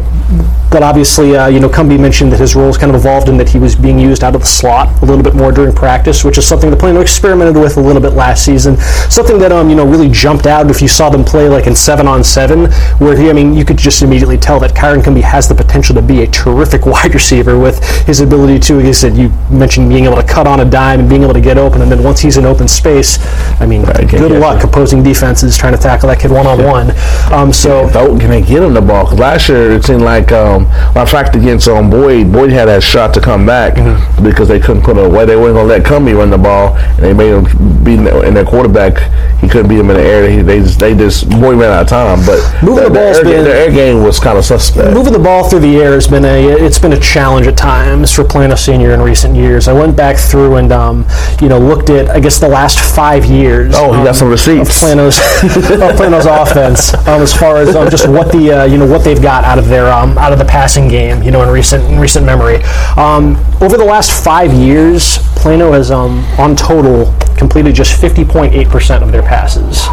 [0.76, 3.48] but obviously, uh, you know, Cumby mentioned that his roles kind of evolved and that
[3.48, 6.36] he was being used out of the slot a little bit more during practice, which
[6.36, 8.76] is something the Plano experimented with a little bit last season.
[9.08, 11.74] Something that um, you know really jumped out if you saw them play like in
[11.74, 15.22] seven on seven, where he, I mean, you could just immediately tell that Kyron Cumby
[15.22, 18.90] has the potential to be a terrific wide receiver with his ability to, like I
[18.90, 21.56] said, you mentioned being able to cut on a dime and being able to get
[21.56, 23.18] open, and then once he's in open space,
[23.62, 26.90] I mean, Right, good luck opposing defenses trying to tackle that kid one on one.
[27.32, 27.88] Um, so.
[27.88, 29.06] Don't can they get him the ball?
[29.06, 32.32] 'Cause last year it seemed like um, when I fact against um, Boyd.
[32.32, 34.24] Boyd had that shot to come back Mm-hmm.
[34.24, 35.24] because they couldn't put it away.
[35.26, 37.44] They weren't gonna let Cumby run the ball, and they made him
[37.84, 38.98] beat in the- in their quarterback.
[39.40, 40.28] He couldn't beat him in the air.
[40.28, 42.24] He, they just they just Boyd ran out of time.
[42.24, 44.94] But Moving the ball's air, been- their air game was kind of suspect.
[44.94, 48.12] Moving the ball through the air has been a it's been a challenge at times
[48.12, 49.68] for Plano Senior in recent years.
[49.68, 51.04] I went back through and um,
[51.40, 53.74] you know looked at I guess the last five years.
[53.76, 54.78] Oh, he got um, some of receipts.
[54.80, 58.86] Plano's of Plano's offense um, as far as um, just what the uh, you know
[58.86, 61.48] what they've got out of their um, out of the passing game you know in
[61.48, 62.56] recent in recent memory.
[62.96, 69.02] Um, over the last five years, Plano has um, on total completed just 50.8 percent
[69.02, 69.86] of their passes.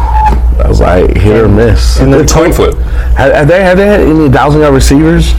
[0.62, 1.98] I was like hit or miss.
[1.98, 2.74] And the Coin flip.
[3.16, 5.32] Have, have they have they had any thousand yard receivers?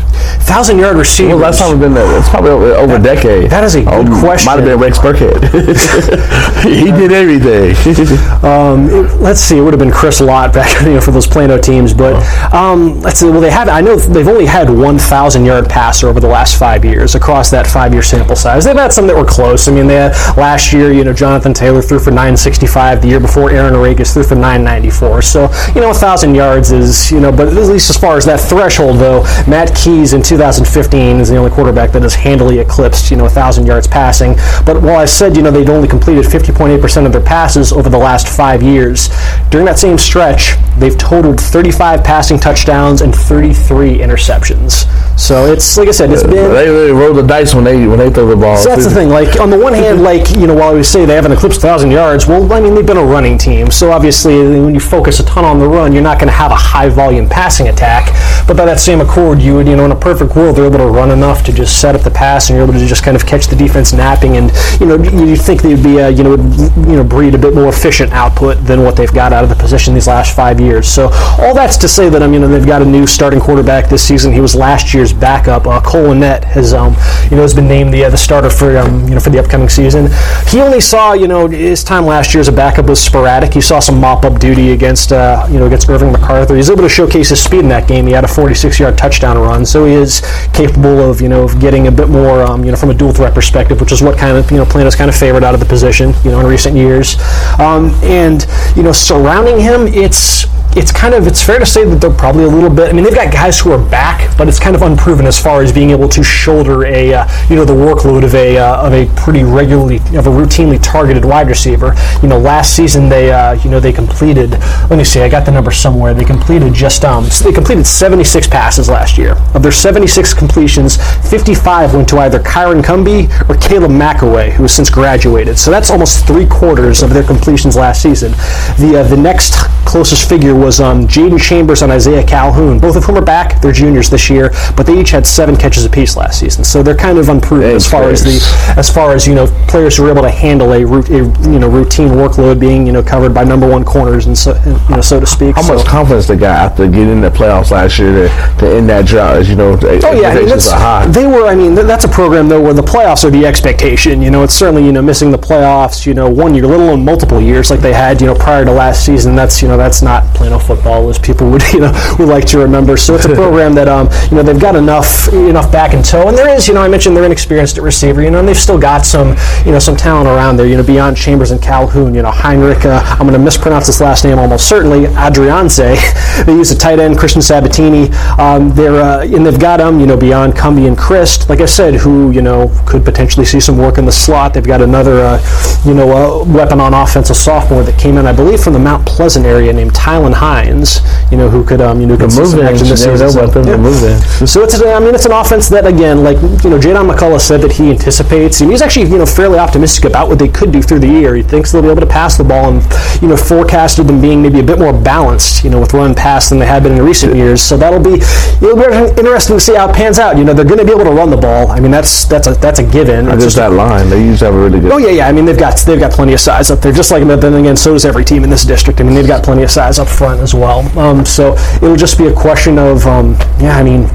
[0.46, 1.34] thousand yard receivers.
[1.34, 2.20] Well, last time it's been there.
[2.20, 3.50] It's probably over, over a decade.
[3.50, 4.46] that is a good question.
[4.52, 5.42] Might have been Rex Burkhead.
[6.64, 7.76] he did everything.
[8.46, 11.26] Um, it- let's see, it would have been Chris Lott back you know, for those
[11.26, 12.14] Plano teams, but
[12.54, 13.30] um, let's see.
[13.30, 13.68] Well, they have.
[13.70, 17.50] I know they've only had one thousand yard passer over the last five years across
[17.52, 18.66] that five year sample size.
[18.66, 19.68] They've had some that were close.
[19.68, 20.92] I mean, they had last year.
[20.94, 23.02] You know, Jonathan Taylor threw for nine sixty five.
[23.02, 25.05] The year before, Aaron Aragus threw for nine ninety four.
[25.22, 28.26] So you know, a thousand yards is you know, but at least as far as
[28.26, 33.12] that threshold though, Matt Keys in 2015 is the only quarterback that has handily eclipsed
[33.12, 34.36] you know a thousand yards passing.
[34.66, 37.90] But while I said you know they'd only completed 50.8 percent of their passes over
[37.90, 39.10] the last five years,
[39.50, 44.86] during that same stretch, they've totaled 35 passing touchdowns and 33 interceptions.
[45.20, 48.00] So it's like I said, it's been they really roll the dice when they when
[48.00, 48.58] they throw the ball.
[48.58, 49.10] so that's the thing.
[49.10, 51.92] Like on the one hand, like you know, while we say they haven't eclipsed thousand
[51.92, 53.72] yards, well, I mean they've been a running team.
[53.72, 56.52] So obviously, when you focus a ton on the run, you're not going to have
[56.52, 58.12] a high volume passing attack.
[58.48, 60.78] But by that same accord, you would, you know, in a perfect world, they're able
[60.80, 63.16] to run enough to just set up the pass, and you're able to just kind
[63.16, 66.36] of catch the defense napping, and you know, you think they'd be, a, you know,
[66.36, 69.50] would, you know, breed a bit more efficient output than what they've got out of
[69.50, 70.88] the position these last five years.
[70.88, 74.02] So all that's to say that I mean, they've got a new starting quarterback this
[74.02, 74.32] season.
[74.32, 75.68] He was last year's backup.
[75.68, 76.96] Uh, Cole Annette has, um,
[77.30, 79.40] you know, has been named the uh, the starter for um, you know for the
[79.40, 80.10] upcoming season.
[80.48, 83.54] He only saw, you know, his time last year as a backup was sporadic.
[83.54, 86.54] He saw some mop up duty against, uh, you know, against Irving MacArthur.
[86.54, 88.08] He was able to showcase his speed in that game.
[88.08, 90.22] He had a 46 yard touchdown run, so he is
[90.54, 93.12] capable of, you know, of getting a bit more, um, you know, from a dual
[93.12, 95.60] threat perspective, which is what kind of, you know, Plano's kind of favored out of
[95.60, 97.20] the position, you know, in recent years.
[97.60, 98.46] Um, and
[98.76, 98.92] you know,
[99.26, 102.70] surrounding him, it's it's kind of it's fair to say that they're probably a little
[102.70, 102.90] bit.
[102.90, 105.62] I mean, they've got guys who are back, but it's kind of unproven as far
[105.62, 108.94] as being able to shoulder a uh, you know the workload of a uh, of
[108.94, 111.96] a pretty regularly of a routinely targeted wide receiver.
[112.22, 114.52] You know, last season they uh, you know they completed.
[114.90, 116.14] Let me see, I got the number somewhere.
[116.14, 119.38] They completed just um they completed 76 passes last year.
[119.54, 120.98] Of their 76 completions,
[121.32, 125.58] 55 went to either Kyron Cumby or Caleb McAway, who has since graduated.
[125.58, 128.32] So that's almost three quarters of their completions last season.
[128.78, 129.54] The uh, the next
[129.86, 133.62] closest figure was um, Jaden Chambers and Isaiah Calhoun, both of whom are back.
[133.62, 136.64] They're juniors this year, but they each had seven catches apiece last season.
[136.64, 138.78] So they're kind of unproven as far as the players.
[138.78, 141.70] as far as you know players who are able to handle a, a you know
[141.70, 145.02] routine workload being you know covered by number one corners and so and, you know
[145.02, 145.56] so to speak.
[145.56, 148.68] How So- much confidence they got after getting in the playoffs last year to, to
[148.76, 149.38] end that drought?
[149.38, 151.06] As you know, the Oh yeah, I mean, that's, high.
[151.08, 151.46] they were.
[151.48, 154.22] I mean, th- that's a program though where the playoffs are the expectation.
[154.22, 156.06] You know, it's certainly you know missing the playoffs.
[156.06, 158.20] You know, one year, let alone multiple years like they had.
[158.20, 159.36] You know, prior to last season.
[159.36, 162.60] That's you know that's not Plano football as people would you know would like to
[162.60, 162.98] remember.
[162.98, 166.28] So it's a program that um you know they've got enough enough back and toe,
[166.28, 168.22] and there is you know I mentioned they're inexperienced at receiver.
[168.22, 170.68] You know, and they've still got some you know some talent around there.
[170.68, 172.14] You know, beyond Chambers and Calhoun.
[172.14, 172.86] You know, Heinrich.
[172.86, 176.46] Uh, I'm going to mispronounce this last name almost certainly Adrianze.
[176.46, 178.10] they use a tight end, Christian Sabatini.
[178.38, 181.66] Um, they're uh, and they've got them, you know, beyond Cumby and Christ, like I
[181.66, 184.54] said, who you know could potentially see some work in the slot.
[184.54, 188.26] They've got another, uh, you know, uh, weapon on offense, a sophomore that came in,
[188.26, 191.00] I believe, from the Mount Pleasant area named Tylen Hines.
[191.32, 193.42] You know, who could um, you know could move in, action this you never season.
[193.42, 194.48] know them, the move in.
[194.48, 197.62] So it's, I mean, it's an offense that, again, like, you know, Jadon McCullough said
[197.62, 200.82] that he anticipates, and he's actually, you know, fairly optimistic about what they could do
[200.82, 201.36] through the year.
[201.36, 204.42] He thinks they'll be able to pass the ball and, you know, forecasted them being
[204.42, 207.02] maybe a bit more balanced, you know, with run pass than they have been in
[207.02, 207.62] recent years.
[207.62, 208.22] So that'll be,
[208.62, 208.86] it'll be
[209.20, 210.38] interesting to see how it pans out.
[210.38, 211.72] You know, they're going to be able to run the ball.
[211.72, 213.28] I mean, that's that's a that's a given.
[213.28, 214.10] It's just that line.
[214.10, 214.92] They used to have a really good.
[214.92, 215.28] Oh yeah, yeah.
[215.28, 216.92] I mean, they've got they've got plenty of size up there.
[216.92, 218.85] Just like but then again, so does every team in this district.
[218.88, 220.80] I mean, they've got plenty of size up front as well.
[220.98, 223.78] Um, so it'll just be a question of um, yeah.
[223.78, 224.08] I mean,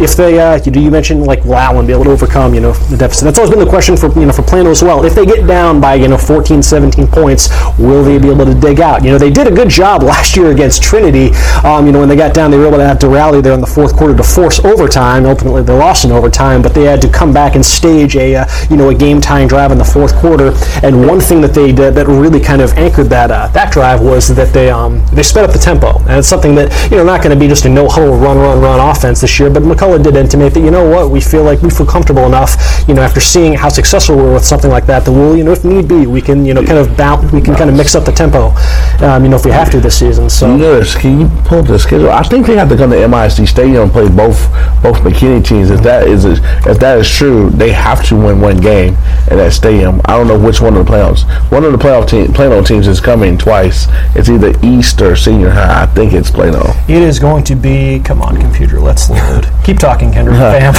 [0.00, 2.72] if they uh, you, you mentioned like will Allen be able to overcome you know
[2.72, 3.24] the deficit?
[3.24, 5.04] That's always been the question for you know for Plano as well.
[5.04, 8.54] If they get down by you know 14, 17 points, will they be able to
[8.54, 9.04] dig out?
[9.04, 11.30] You know, they did a good job last year against Trinity.
[11.64, 13.52] Um, you know, when they got down, they were able to have to rally there
[13.52, 15.24] in the fourth quarter to force overtime.
[15.24, 18.46] Ultimately, they lost in overtime, but they had to come back and stage a uh,
[18.68, 20.52] you know a game tying drive in the fourth quarter.
[20.82, 23.83] And one thing that they did that really kind of anchored that uh, that drive
[24.00, 27.04] was that they um, they sped up the tempo, and it's something that you know
[27.04, 29.50] not going to be just a no huddle run run run offense this year.
[29.50, 32.56] But McCullough did intimate that you know what we feel like we feel comfortable enough
[32.88, 35.44] you know after seeing how successful we were with something like that that we'll you
[35.44, 37.76] know if need be we can you know kind of bounce we can kind of
[37.76, 38.48] mix up the tempo
[39.04, 40.30] um, you know if we have to this season.
[40.30, 40.56] So.
[40.56, 42.10] This- can you pull up the schedule?
[42.10, 44.38] I think they have to come to MISD Stadium and play both
[44.82, 45.70] both McKinney teams.
[45.70, 48.94] If that is if that is true, they have to win one game
[49.30, 50.00] at that stadium.
[50.04, 51.24] I don't know which one of the playoffs.
[51.50, 52.32] One of the playoff team,
[52.64, 53.73] teams is coming twice.
[54.14, 55.82] It's either East or Senior High.
[55.82, 56.72] I think it's Plano.
[56.88, 58.00] It is going to be.
[58.00, 59.48] Come on, computer, let's load.
[59.64, 60.36] Keep talking, Kendrick.
[60.38, 60.74] Bam.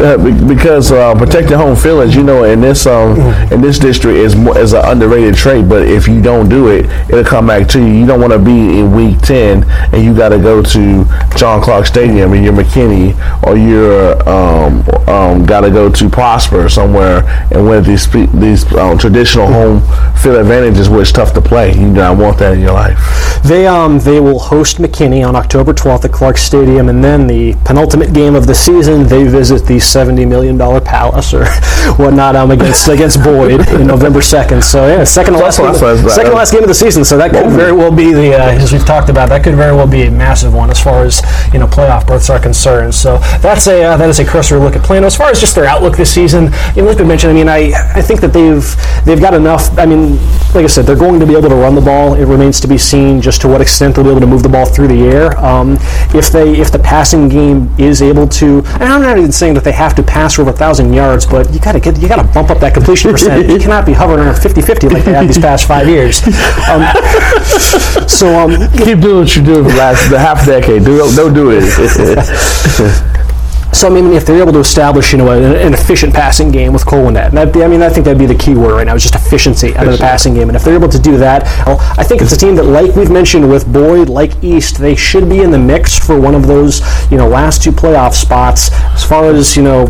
[0.00, 3.18] Uh, be- because uh, protecting home field, you know, in this um,
[3.52, 5.68] in this district is more, is an underrated trait.
[5.68, 7.86] But if you don't do it, it'll come back to you.
[7.86, 11.04] You don't want to be in week ten and you got to go to
[11.36, 13.14] John Clark Stadium and you're McKinney
[13.46, 18.98] or you're um, um, got to go to Prosper somewhere and win these these um,
[18.98, 19.80] traditional home
[20.16, 21.68] field advantages, where it's tough to play.
[21.70, 22.98] You do not want that in your life.
[23.44, 27.54] They um they will host McKinney on October 12th at Clark Stadium, and then the
[27.64, 31.46] penultimate game of the season, they visit the 70 million dollar Palace or
[31.96, 34.62] whatnot um against against Boyd in November 2nd.
[34.64, 37.04] So yeah, second to last game, second last game of the season.
[37.04, 39.28] So that could very well be the uh, as we've talked about.
[39.28, 42.28] That could very well be a massive one as far as you know playoff berths
[42.28, 42.94] are concerned.
[42.94, 45.06] So that's a uh, that is a cursory look at Plano.
[45.06, 47.48] As far as just their outlook this season, you know, like we mentioned, I mean,
[47.48, 49.78] I I think that they've they've got enough.
[49.78, 50.18] I mean,
[50.54, 52.14] like I said, they're going to be able to run the ball.
[52.14, 54.48] It remains to be seen just to what extent they'll be able to move the
[54.48, 55.38] ball through the air.
[55.38, 55.78] Um,
[56.12, 59.64] if they if the passing game is able to, and I'm not even saying that
[59.64, 62.08] they have to pass for over a thousand yards, but you got to get you
[62.08, 63.48] got to bump up that completion percent.
[63.48, 66.22] you cannot be hovering around 50-50 like they have these past five years.
[66.68, 66.82] Um,
[68.08, 70.84] so um, Keep doing what you're doing for the last the half decade.
[70.84, 73.20] Do don't do it.
[73.72, 76.72] So I mean, if they're able to establish, you know, an, an efficient passing game
[76.72, 78.94] with Cole and that'd I mean, I think that'd be the key word right now,
[78.94, 80.48] is just efficiency out of the passing game.
[80.48, 82.94] And if they're able to do that, well, I think it's a team that, like
[82.96, 86.46] we've mentioned with Boyd, like East, they should be in the mix for one of
[86.46, 86.80] those,
[87.10, 88.70] you know, last two playoff spots.
[88.72, 89.86] As far as you know,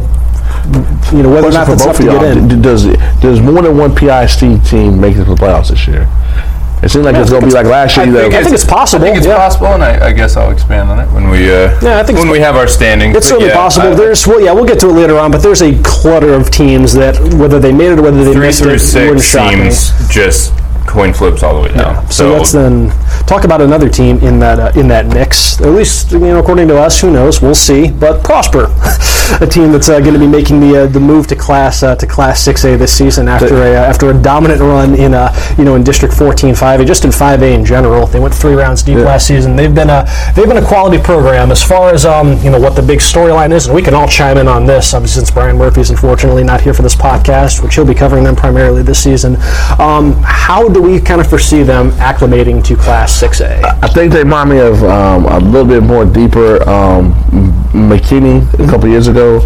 [1.12, 2.62] you know, whether or not for that's enough to get in.
[2.62, 2.84] does
[3.20, 6.06] does more than one PISD team make it to the playoffs this year?
[6.82, 8.06] It seems like Yeah, it's going to think be like last year.
[8.06, 9.04] I either- think I think it's possible.
[9.04, 9.36] I think it's yeah.
[9.36, 12.18] possible, and I, I guess I'll expand on it when we uh, Yeah, I think
[12.18, 13.14] when we have our standings.
[13.16, 13.88] It's But certainly yeah, possible.
[13.92, 16.50] I- there's well, yeah, we'll get to it later on, but there's a clutter of
[16.50, 19.30] teams that whether they made it or whether they three missed through it wouldn't six
[19.32, 19.70] shock me.
[19.70, 20.52] seems just
[20.86, 22.10] coin flips all the way down.
[22.10, 22.90] So, let's then
[23.26, 25.60] talk about another team in that uh, in that mix.
[25.60, 27.42] At least you know, according to us, who knows?
[27.42, 27.90] We'll see.
[27.90, 28.64] But Prosper,
[29.40, 31.96] a team that's uh, going to be making the uh, the move to class uh,
[31.96, 35.64] to Class 6A this season after a uh, after a dominant run in uh, you
[35.64, 38.06] know in District 14 5A, just in 5A in general.
[38.06, 39.56] They went three rounds deep last season.
[39.56, 42.74] They've been a they've been a quality program as far as um, you know what
[42.74, 44.94] the big storyline is, and we can all chime in on this.
[44.94, 48.34] Obviously, since Brian Murphy's unfortunately not here for this podcast, which he'll be covering them
[48.34, 49.36] primarily this season.
[49.78, 53.62] Um, how do we kind of foresee them acclimating to Class 6A?
[53.82, 57.12] I think they remind me of um, a little bit more deeper um,
[57.72, 59.40] McKinney a couple years ago,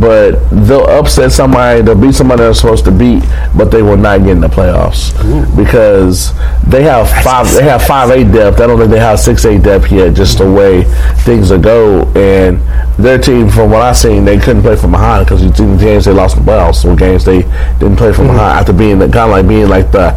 [0.00, 0.32] but
[0.66, 1.82] they'll upset somebody.
[1.82, 3.22] They'll beat somebody they're supposed to beat,
[3.56, 5.14] but they will not get in the playoffs
[5.56, 6.32] because
[6.66, 7.50] they have five.
[7.52, 8.60] They have five eight depth.
[8.60, 10.14] I don't think they have six eight depth yet.
[10.14, 10.84] Just the way
[11.22, 12.60] things are go, and
[12.98, 16.12] their team, from what I've seen, they couldn't play from behind because the games they
[16.12, 16.98] lost in the playoffs.
[16.98, 17.42] Games they
[17.78, 20.10] didn't play from behind after being kind of like being like the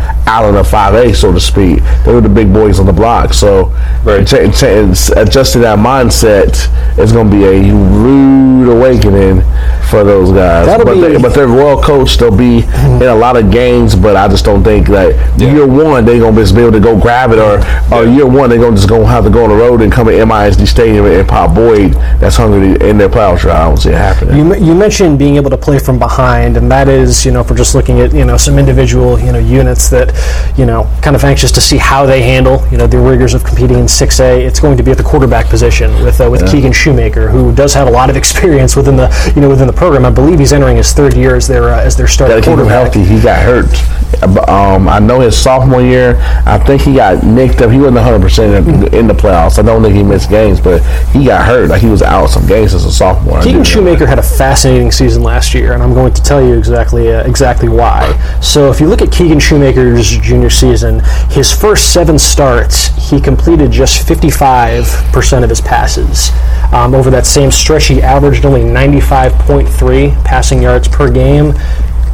[0.51, 0.69] Allen in the
[1.11, 1.81] 5A, so to speak.
[2.05, 3.33] They were the big boys on the block.
[3.33, 3.65] So
[4.03, 4.25] Right.
[4.25, 6.67] cha- cha- adjusting that mindset
[6.97, 9.41] is going to be a rude awakening
[9.89, 10.65] for those guys.
[10.65, 12.19] That'll but, be- they, but they're well coached.
[12.19, 16.05] They'll be in a lot of games, but I just don't think that year one
[16.05, 17.59] they're going to just be able to go grab it, or,
[17.93, 19.82] or year one they're going to just going to have to go on the road
[19.82, 23.61] and come to MISD Stadium and pop Boyd that's hungry in their playoff try.
[23.61, 24.38] I don't see it happening.
[24.38, 27.55] You, you mentioned being able to play from behind, and that is, you know, for
[27.55, 30.09] just looking at, you know, some individual, you know, units that,
[30.57, 33.43] you know, kind of anxious to see how they handle, you know, the rigors of
[33.43, 34.45] competing in 6A.
[34.45, 37.73] It's going to be at the quarterback position with uh, with Keegan Shoemaker, who does
[37.73, 40.05] have a lot of experience within the, you know, within the program.
[40.05, 42.59] I believe he's entering his third year as their uh, as their starting Gotta keep
[42.59, 42.93] him quarterback.
[42.93, 43.03] healthy.
[43.03, 44.47] He got hurt.
[44.49, 47.71] Um, I know his sophomore year, I think he got nicked up.
[47.71, 49.57] He wasn't 100 percent in the playoffs.
[49.57, 50.81] I don't think he missed games, but
[51.11, 51.69] he got hurt.
[51.69, 53.41] Like he was out some games as a sophomore.
[53.41, 57.11] Keegan Shoemaker had a fascinating season last year, and I'm going to tell you exactly
[57.11, 58.11] uh, exactly why.
[58.41, 63.69] So, if you look at Keegan Shoemaker's junior season, his first seven starts, he completed
[63.69, 66.29] just 55% of his passes.
[66.71, 71.51] Um, over that same stretch, he averaged only 95.3 passing yards per game.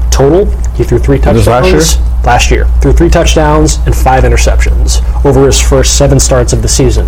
[0.10, 1.46] Total, he threw three touchdowns.
[1.48, 2.24] last year?
[2.24, 6.68] Last year, threw three touchdowns and five interceptions over his first seven starts of the
[6.68, 7.08] season.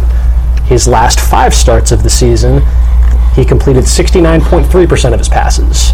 [0.66, 2.62] His last five starts of the season,
[3.34, 5.92] he completed 69.3% of his passes.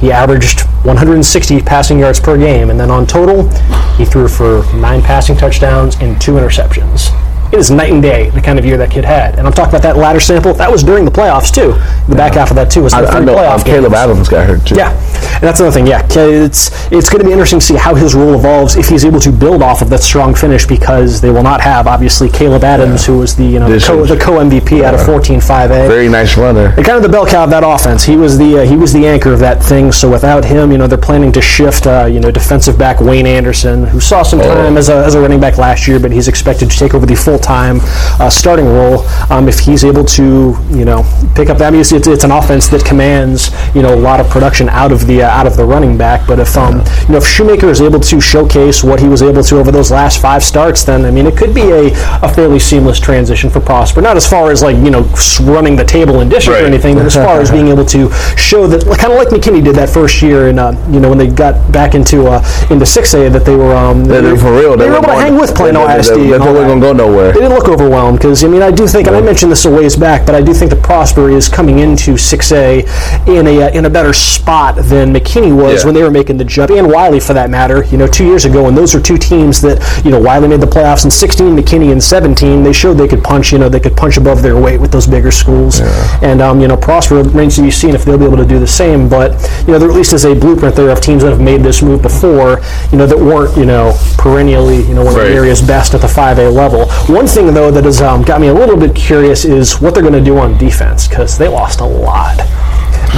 [0.00, 3.48] He averaged 160 passing yards per game, and then on total,
[3.96, 7.10] he threw for nine passing touchdowns and two interceptions.
[7.52, 9.70] It is night and day the kind of year that kid had, and I'm talking
[9.70, 10.52] about that latter sample.
[10.54, 11.72] That was during the playoffs too.
[12.08, 13.94] The back half of that too was the I, I know playoff um, Caleb games.
[13.94, 14.76] Adams got hurt too.
[14.76, 15.86] Yeah, and that's another thing.
[15.86, 19.04] Yeah, it's it's going to be interesting to see how his role evolves if he's
[19.04, 22.64] able to build off of that strong finish because they will not have obviously Caleb
[22.64, 25.88] Adams, who was the you know the co, the co MVP out of 14-5A.
[25.88, 26.74] very nice runner.
[26.76, 28.04] And kind of the bell cow of that offense.
[28.04, 29.90] He was the uh, he was the anchor of that thing.
[29.90, 33.26] So without him, you know, they're planning to shift, uh, you know, defensive back Wayne
[33.26, 36.28] Anderson, who saw some time as a, as a running back last year, but he's
[36.28, 37.78] expected to take over the full time
[38.20, 41.02] uh, starting role um, if he's able to, you know,
[41.34, 41.58] pick up.
[41.58, 41.68] That.
[41.68, 44.92] I mean, it's, it's, an offense that commands, you know, a lot of production out
[44.92, 46.26] of the uh, out of the running back.
[46.26, 49.42] But if um, you know, if Shoemaker is able to showcase what he was able
[49.42, 52.58] to over those last five starts, then I mean, it could be a, a fairly
[52.58, 54.00] seamless transition for Prosper.
[54.00, 55.02] Not as far as like you know
[55.42, 58.66] running the table in district or anything, but as far as being able to show
[58.66, 61.28] that, kind of like McKinney did that first year, and uh, you know when they
[61.28, 64.76] got back into uh, into six A, that they were um, They, they, for real,
[64.76, 66.14] they, were weren't able to hang with Plano they, they, ISD.
[66.14, 67.27] They, and they, all weren't going to go nowhere.
[67.34, 69.70] They didn't look overwhelmed because I mean I do think, and I mentioned this a
[69.70, 73.70] ways back, but I do think that Prosper is coming into 6A in a uh,
[73.70, 75.86] in a better spot than McKinney was Yeah.
[75.86, 77.84] when they were making the jump, and Wylie for that matter.
[77.84, 80.60] You know, two years ago, and those are two teams that you know Wylie made
[80.60, 82.62] the playoffs in 16, McKinney in 17.
[82.62, 83.52] They showed they could punch.
[83.52, 85.80] You know, they could punch above their weight with those bigger schools,
[86.22, 88.58] and um, you know Prosper remains to be seen if they'll be able to do
[88.58, 89.08] the same.
[89.08, 89.32] But
[89.66, 91.82] you know, there at least is a blueprint there of teams that have made this
[91.82, 92.60] move before.
[92.92, 96.00] You know, that weren't you know perennially you know one of the areas best at
[96.00, 96.86] the 5A level.
[97.14, 100.02] One thing, though, that has um, got me a little bit curious is what they're
[100.02, 102.36] going to do on defense because they lost a lot.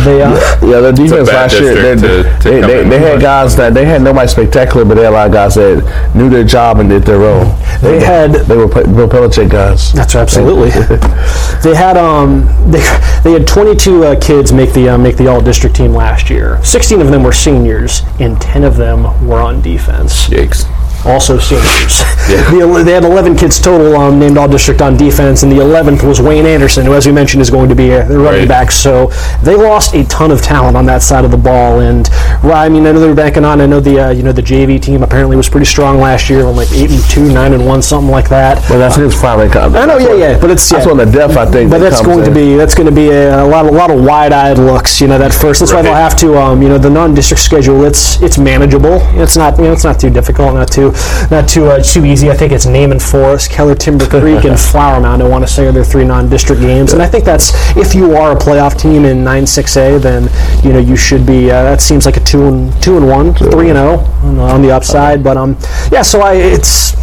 [0.04, 0.30] They, uh,
[0.62, 3.84] Yeah, their defense last year, they, to- to they, they, they had guys that they
[3.84, 6.88] had nobody spectacular, but they had a lot of guys that knew their job and
[6.88, 7.44] did their role.
[7.82, 9.92] They had- they were Pe- Bill Belichick guys.
[9.92, 10.70] That's absolutely.
[11.62, 12.78] they had um they,
[13.24, 16.62] they had 22 uh, kids make the uh, make the all district team last year.
[16.64, 20.28] 16 of them were seniors, and 10 of them were on defense.
[20.28, 20.66] Yikes.
[21.04, 22.02] Also seniors.
[22.30, 26.06] The, they had 11 kids total um, named all district on defense, and the 11th
[26.06, 28.48] was Wayne Anderson, who, as we mentioned, is going to be a, running Right.
[28.48, 28.70] back.
[28.70, 29.08] So
[29.42, 31.80] they lost a ton of talent on that side of the ball.
[31.80, 32.08] And
[32.44, 33.60] well, I mean, I know they were banking on.
[33.60, 36.46] I know the uh, you know the JV team apparently was pretty strong last year,
[36.46, 38.62] on like eight and two, nine and one, something like that.
[38.68, 39.74] But that's his finally come.
[39.74, 40.92] I know, yeah, yeah, but it's That's yeah.
[40.92, 41.70] when the depth I think.
[41.70, 43.90] But that that's going to be that's going to be a, a lot a lot
[43.90, 45.00] of wide-eyed looks.
[45.00, 45.60] You know that first.
[45.60, 46.36] That's why they'll have to.
[46.38, 47.84] Um, you know the non-district schedule.
[47.84, 48.98] It's it's manageable.
[49.20, 50.54] It's not you know it's not too difficult.
[50.54, 50.89] Not too
[51.30, 52.30] not too uh, too easy.
[52.30, 55.22] I think it's Naaman Forest, Keller Timber Creek, and Flower Mound.
[55.22, 56.92] I want to say are their three non-district games.
[56.92, 60.28] And I think that's if you are a playoff team in nine six A, then
[60.64, 61.50] you know you should be.
[61.50, 64.70] Uh, that seems like a two and two and one, three and zero on the-
[64.70, 65.22] upside.
[65.24, 65.56] But um
[65.90, 66.02] yeah.
[66.02, 66.94] So I it's.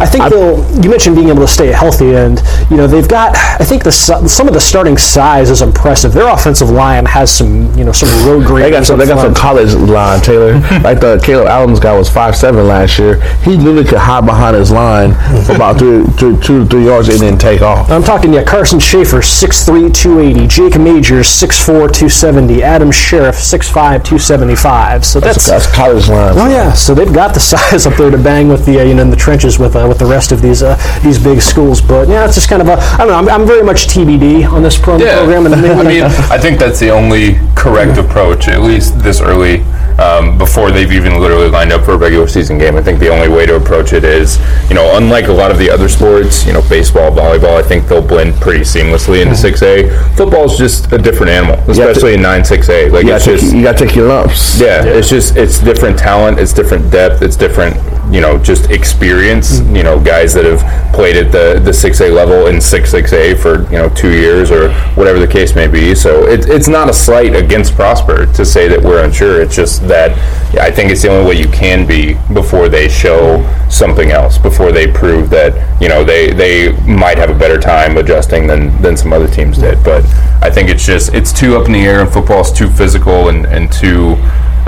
[0.00, 0.82] I think they'll.
[0.82, 3.36] You mentioned being able to stay healthy, and you know they've got.
[3.36, 6.14] I think the some of the starting size is impressive.
[6.14, 8.98] Their offensive line has some, you know, some road They got some.
[8.98, 10.54] They got some college line, Taylor.
[10.82, 13.19] like the Caleb Adams guy was five seven last year.
[13.44, 15.14] He literally could hide behind his line
[15.44, 17.90] for about three, two, two to three yards and then take off.
[17.90, 20.46] I'm talking, yeah, Carson Schaefer, 6'3", 280.
[20.48, 22.62] Jake Majors, 6'4", 270.
[22.62, 23.72] Adam Sheriff, 6'5",
[24.04, 25.04] 275.
[25.04, 26.34] So that's, That's college line.
[26.36, 28.94] Oh yeah, so they've got the size up there to bang with the uh, you
[28.94, 31.80] know in the trenches with uh, with the rest of these uh, these big schools.
[31.80, 33.14] But yeah, it's just kind of a I don't know.
[33.14, 35.18] I'm, I'm very much TBD on this pro- Yeah.
[35.18, 39.20] program, and maybe, I mean, I think that's the only correct approach, at least this
[39.20, 39.60] early,
[39.98, 42.74] um, before they they've even literally lined up for a regular season game.
[42.74, 44.38] I think the only way to approach it is,
[44.68, 47.86] you know, unlike a lot of the other sports, you know, baseball, volleyball, I think
[47.86, 49.64] they'll blend pretty seamlessly into mm-hmm.
[49.64, 50.16] 6A.
[50.16, 52.92] Football is just a different animal, especially in 9 6A.
[52.92, 54.60] Like You it's gotta, just take, you gotta take your lumps.
[54.60, 57.76] yeah, it's just it's different talent, it's different depth, it's different,
[58.10, 59.60] you know, just experience.
[59.60, 59.76] Mm-hmm.
[59.76, 60.60] You know, guys that have
[60.94, 64.12] played at the the six A level in six six A for you know two
[64.12, 65.94] years or whatever the case may be.
[65.94, 69.40] So it, it's not a slight against Prosper to say that we're unsure.
[69.40, 70.10] It's just that
[70.54, 74.38] yeah, I think it's the only way you can be before they show something else,
[74.38, 78.80] before they prove that you know they they might have a better time adjusting than
[78.82, 79.82] than some other teams did.
[79.84, 80.04] But
[80.42, 83.28] I think it's just it's too up in the air, and football is too physical
[83.28, 84.16] and and too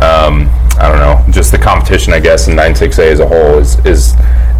[0.01, 3.79] um, I don't know, just the competition, I guess, in 9-6A as a whole is,
[3.85, 4.15] is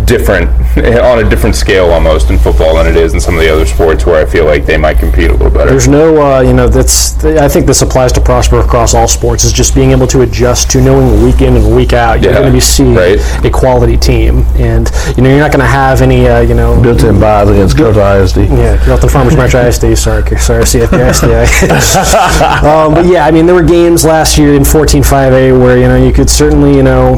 [0.07, 3.53] different, on a different scale almost in football than it is in some of the
[3.53, 5.71] other sports where I feel like they might compete a little better.
[5.71, 7.25] There's no, uh, you know, that's.
[7.25, 9.45] I think this applies to Prosper across all sports.
[9.45, 12.41] Is just being able to adjust to knowing week in and week out you're Yeah,
[12.41, 13.19] going to be seeing right.
[13.45, 16.81] a quality team, and you know you're not going to have any, uh, you know,
[16.83, 18.39] Built-in buys against Coach ISD.
[18.51, 19.97] Yeah, Carrollton Farmers Branch ISD.
[19.97, 20.93] Sorry, sorry, CFP
[22.63, 25.97] um, but yeah, I mean, there were games last year in 14-5A where you know
[25.97, 27.17] you could certainly you know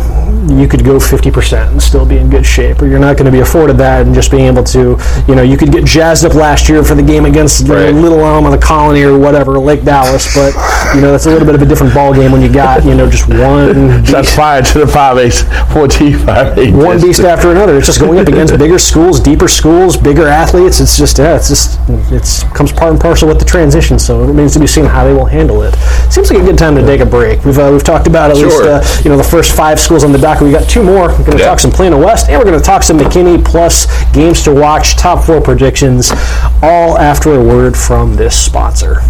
[0.48, 3.32] you could go 50% and still be in good shape, or you're not going to
[3.32, 4.96] be afforded that and just being able to,
[5.28, 7.94] you know, you could get jazzed up last year for the game against the Right.
[7.94, 10.54] Little Elm or the Colony or whatever, Lake Dallas, but
[10.94, 12.94] you know that's a little bit of a different ball game when you got you
[12.94, 16.84] know just one Shots fired to the 5A, 14 5A.
[16.84, 17.76] one beast after another.
[17.76, 20.80] It's just going up against bigger schools, deeper schools, bigger athletes.
[20.80, 21.80] It's just yeah, it's just
[22.12, 23.98] it's comes part and parcel with the transition.
[23.98, 25.74] So it remains to be seen how they will handle it.
[26.12, 27.44] Seems like a good time to take a break.
[27.44, 30.12] We've uh, we've talked about at least uh, you know the first five schools on
[30.12, 30.42] the docket.
[30.44, 31.08] We got two more.
[31.08, 31.46] We're going to Yeah.
[31.50, 34.96] talk some Plano West, and we're going to talk some McKinney plus games to watch,
[34.96, 36.12] top four predictions,
[36.62, 39.02] all after a word from this sponsor.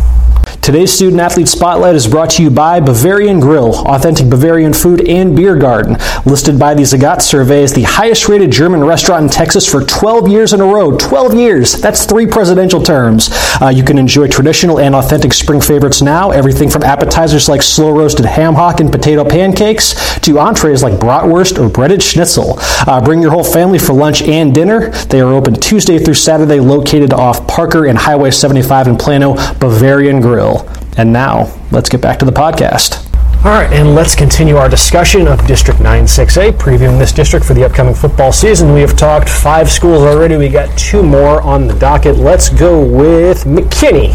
[0.64, 5.36] Today's Student Athlete Spotlight is brought to you by Bavarian Grill, authentic Bavarian food and
[5.36, 5.98] beer garden.
[6.24, 10.26] Listed by the Zagat survey as the highest rated German restaurant in Texas for 12
[10.26, 10.96] years in a row.
[10.96, 11.74] 12 years!
[11.74, 13.28] That's three presidential terms.
[13.60, 16.30] Uh, you can enjoy traditional and authentic spring favorites now.
[16.30, 21.62] Everything from appetizers like slow roasted ham hock and potato pancakes to entrees like bratwurst
[21.62, 22.54] or breaded schnitzel.
[22.86, 24.88] Uh, bring your whole family for lunch and dinner.
[25.08, 30.22] They are open Tuesday through Saturday, located off Parker and Highway 75 in Plano, Bavarian
[30.22, 30.53] Grill.
[30.96, 33.04] And now, let's get back to the podcast.
[33.44, 37.62] All right, and let's continue our discussion of District 96A, previewing this district for the
[37.64, 38.72] upcoming football season.
[38.72, 40.36] We have talked five schools already.
[40.36, 42.16] We got two more on the docket.
[42.16, 44.14] Let's go with McKinney.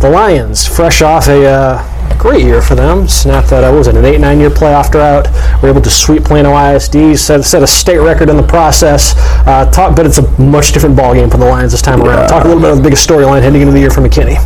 [0.00, 3.08] The Lions, fresh off a uh, great year for them.
[3.08, 5.28] Snapped that, uh, what was it, an 8 9 year playoff drought.
[5.62, 9.14] Were able to sweep Plano ISD, set, set a state record in the process.
[9.46, 12.28] Uh, talk, but it's a much different ballgame for the Lions this time around.
[12.28, 14.36] Talk a little bit of the biggest storyline heading into the year for McKinney.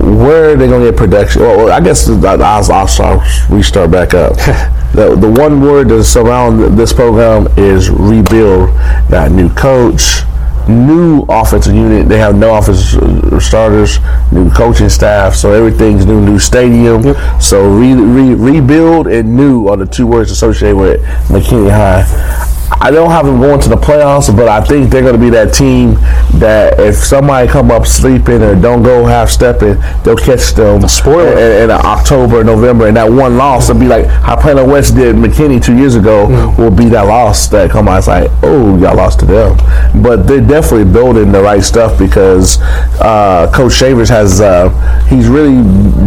[0.00, 1.42] where are they going to get production?
[1.42, 4.36] Well, I guess I'll, I'll, I'll start, restart back up.
[4.94, 8.70] the, the one word that's around this program is rebuild.
[9.10, 10.22] Got new coach,
[10.68, 12.08] new offensive unit.
[12.08, 13.98] They have no offensive starters,
[14.32, 16.20] new coaching staff, so everything's new.
[16.26, 17.14] New stadium.
[17.40, 22.52] So re, re, rebuild and new are the two words associated with McKinney High.
[22.70, 25.30] I don't have them going to the playoffs, but I think they're going to be
[25.30, 25.94] that team
[26.38, 30.86] that if somebody come up sleeping or don't go half stepping, they'll catch them.
[30.88, 31.32] spoiler.
[31.38, 35.16] in, in October, November, and that one loss will be like how Plano West did
[35.16, 36.26] McKinney two years ago.
[36.58, 37.98] Will be that loss that come out.
[37.98, 39.56] It's like, oh, y'all lost to them,
[40.02, 42.58] but they're definitely building the right stuff because
[43.00, 44.70] uh, Coach Shavers has uh,
[45.08, 45.62] he's really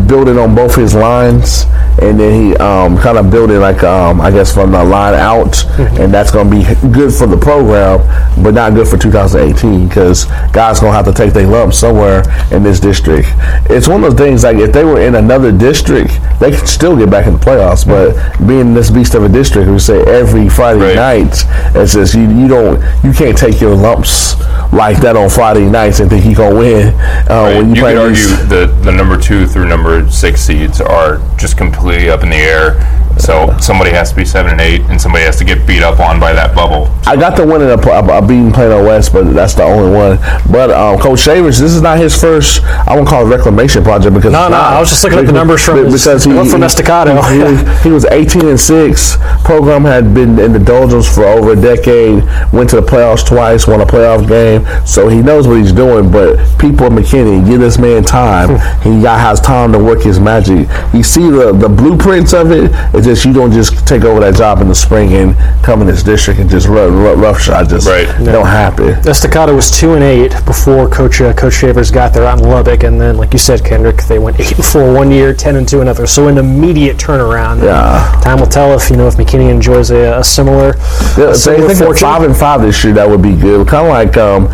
[0.07, 1.65] building on both his lines,
[2.01, 5.65] and then he um, kind of building like um, I guess from the line out,
[5.99, 7.99] and that's going to be good for the program,
[8.43, 12.23] but not good for 2018 because guys going to have to take their lumps somewhere
[12.51, 13.27] in this district.
[13.69, 16.95] It's one of those things like if they were in another district, they could still
[16.97, 18.13] get back in the playoffs, but
[18.47, 20.95] being this beast of a district, we say every Friday Right.
[20.95, 21.45] night,
[21.75, 24.39] it's just you, you don't you can't take your lumps
[24.71, 27.55] like that on Friday nights and think you gonna win uh, Right.
[27.57, 31.17] when you, you play could argue that the number two through number six seeds are
[31.37, 32.79] just completely up in the air.
[33.17, 35.99] So somebody has to be seven and eight, and somebody has to get beat up
[35.99, 36.87] on by that bubble.
[37.05, 39.91] I got the one in a, a, a beating Plano West, but that's the only
[39.95, 40.17] one.
[40.51, 42.63] But um, Coach Shavers, this is not his first.
[42.63, 44.73] I won't call it reclamation project because No, no, not.
[44.73, 47.19] I was just looking at the numbers from his- one from Estacado.
[47.23, 49.17] He, was- he was 18 and six.
[49.43, 52.23] Program had been in the doldrums for over a decade.
[52.53, 53.67] Went to the playoffs twice.
[53.67, 54.65] Won a playoff game.
[54.85, 56.11] So he knows what he's doing.
[56.11, 58.49] But people at McKinney, give this man time.
[58.81, 60.67] he got has time to work his magic.
[60.93, 62.69] You see the the blueprints of it.
[62.93, 65.87] It's just you don't just take over that job in the spring and come in
[65.87, 67.69] this district can just run, run rough shot.
[67.69, 68.07] Just Right.
[68.23, 68.89] don't happen.
[69.07, 72.83] Estacado was two and eight before Coach uh, Coach Shavers got there out in Lubbock,
[72.83, 75.67] and then, like you said, Kendrick, they went eight and four one year, ten and
[75.67, 76.05] two another.
[76.07, 77.63] So an immediate turnaround.
[77.63, 78.19] Yeah.
[78.23, 80.75] Time will tell if you know if McKinney enjoys a, a similar,
[81.17, 82.07] Yeah, a so I similar think fortune.
[82.07, 83.67] five and five this year that would be good.
[83.67, 84.45] Kind of like um,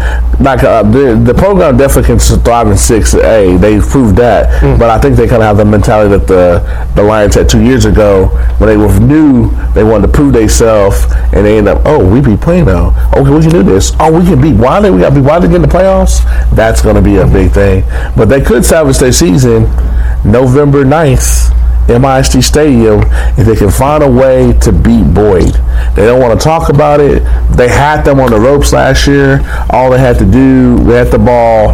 [0.44, 3.58] like uh, the the program definitely can thrive in six A.
[3.58, 4.78] They've proved that, Hmm.
[4.78, 7.62] but I think they kind of have the mentality that the the Lions had two
[7.62, 9.50] years ago when they were new.
[9.74, 12.94] They wanted to prove themselves, and they end oh we beat Plano.
[13.16, 13.94] Okay, we can do this.
[14.00, 14.92] Oh, we can beat Wylie.
[14.92, 16.24] We got to beat Wylie to get in the playoffs.
[16.56, 17.84] That's going to be a big thing.
[18.16, 19.64] But they could salvage their season
[20.24, 21.65] November 9th.
[21.88, 23.02] MISD Stadium
[23.38, 25.54] if they can find a way to beat Boyd.
[25.96, 27.24] They don't want to talk about it.
[27.56, 29.40] They had them on the ropes last year.
[29.70, 31.72] All they had to do, they had the ball.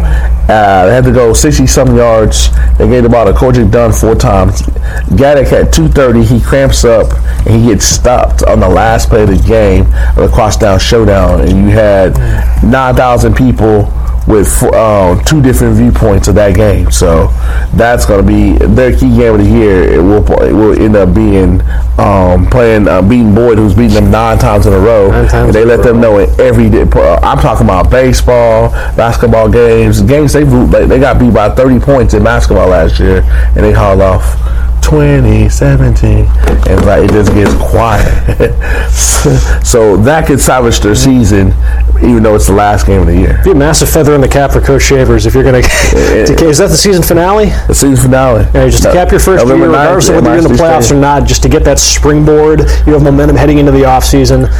[0.48, 2.50] Uh, they had to go 60 some yards.
[2.76, 4.62] They gave the ball to Kojic Dunn four times.
[5.12, 7.12] Gaddick at 230, he cramps up
[7.46, 9.86] and he gets stopped on the last play of the game
[10.16, 11.40] of the Crosstown Showdown.
[11.40, 12.14] And you had
[12.62, 13.84] 9,000 people
[14.26, 16.90] with uh, two different viewpoints of that game.
[16.90, 17.28] So
[17.74, 19.82] that's going to be their key game of the year.
[19.82, 21.60] It will it will end up being
[21.98, 25.10] um, playing uh, beating Boyd, who's beaten them nine times in a row.
[25.10, 26.82] Nine times and they let them know in every day.
[26.82, 31.80] uh, I'm talking about baseball, basketball games, games they they, they got beat by 30
[31.80, 33.22] points in basketball last year,
[33.56, 34.51] and they hauled off.
[34.92, 36.26] 2017
[36.68, 38.04] and like it just gets quiet
[39.64, 41.48] so that could salvage their season
[42.02, 44.28] even though it's the last game of the year Be a massive feather in the
[44.28, 45.68] cap for Coach Shavers if you're going to.
[46.44, 47.46] Is that the season finale?
[47.68, 50.14] the season finale Yeah, just to No- cap your first November year, 9th, regardless of
[50.16, 52.60] whether you're in the playoffs or not, just to get that springboard.
[52.86, 54.50] You have momentum heading into the offseason.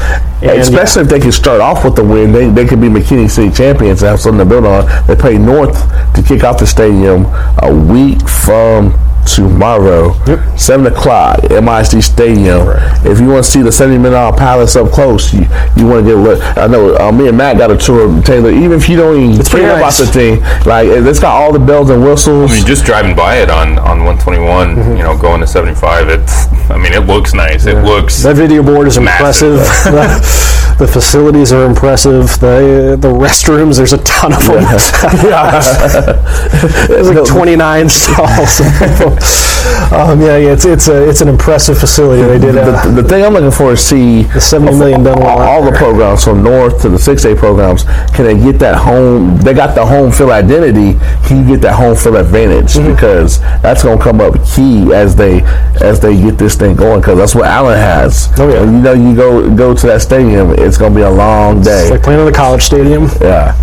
[0.40, 3.28] And, Especially if they can start off with the win, they, they could be McKinney
[3.30, 4.86] City champions and have something to build on.
[5.06, 5.76] They play North
[6.14, 7.26] to kick off the stadium
[7.62, 8.94] a week from
[9.26, 10.12] tomorrow,
[10.56, 12.66] seven o'clock, MISD Stadium.
[13.04, 15.40] If you want to see the seventy million dollar palace up close, you,
[15.76, 16.56] you want to get a look.
[16.56, 18.50] I know uh, me and Matt got a tour of Taylor.
[18.50, 19.98] Even if you don't even pretty care nice.
[19.98, 22.50] about the thing, like it's got all the bells and whistles.
[22.52, 24.42] I mean, just driving by it on, on 121,
[24.72, 24.96] Mm-hmm.
[24.96, 27.66] you know, going to 75, it's, I mean, it looks nice.
[27.66, 29.58] It looks, That video board is Massive.
[29.60, 30.58] impressive.
[30.86, 32.26] the, facilities are impressive.
[32.40, 34.62] The the restrooms, there's a ton of them.
[36.88, 38.60] there's like 29 stalls.
[39.92, 42.22] um, yeah, yeah, it's it's a it's an impressive facility.
[42.22, 45.22] They did uh, the, the thing I'm looking for is see the 70 million done
[45.22, 49.36] all, all the programs from north to the 6A programs can they get that home
[49.38, 52.92] they got the home field identity can you get that home field advantage Mm-hmm.
[52.92, 55.42] because that's going to come up key as they
[55.80, 58.64] as they get this thing going because that's what Allen has Oh, yeah.
[58.64, 61.66] you know you go go to that stadium it's going to be a long It's
[61.66, 63.08] day like playing in the college stadium.
[63.20, 63.54] yeah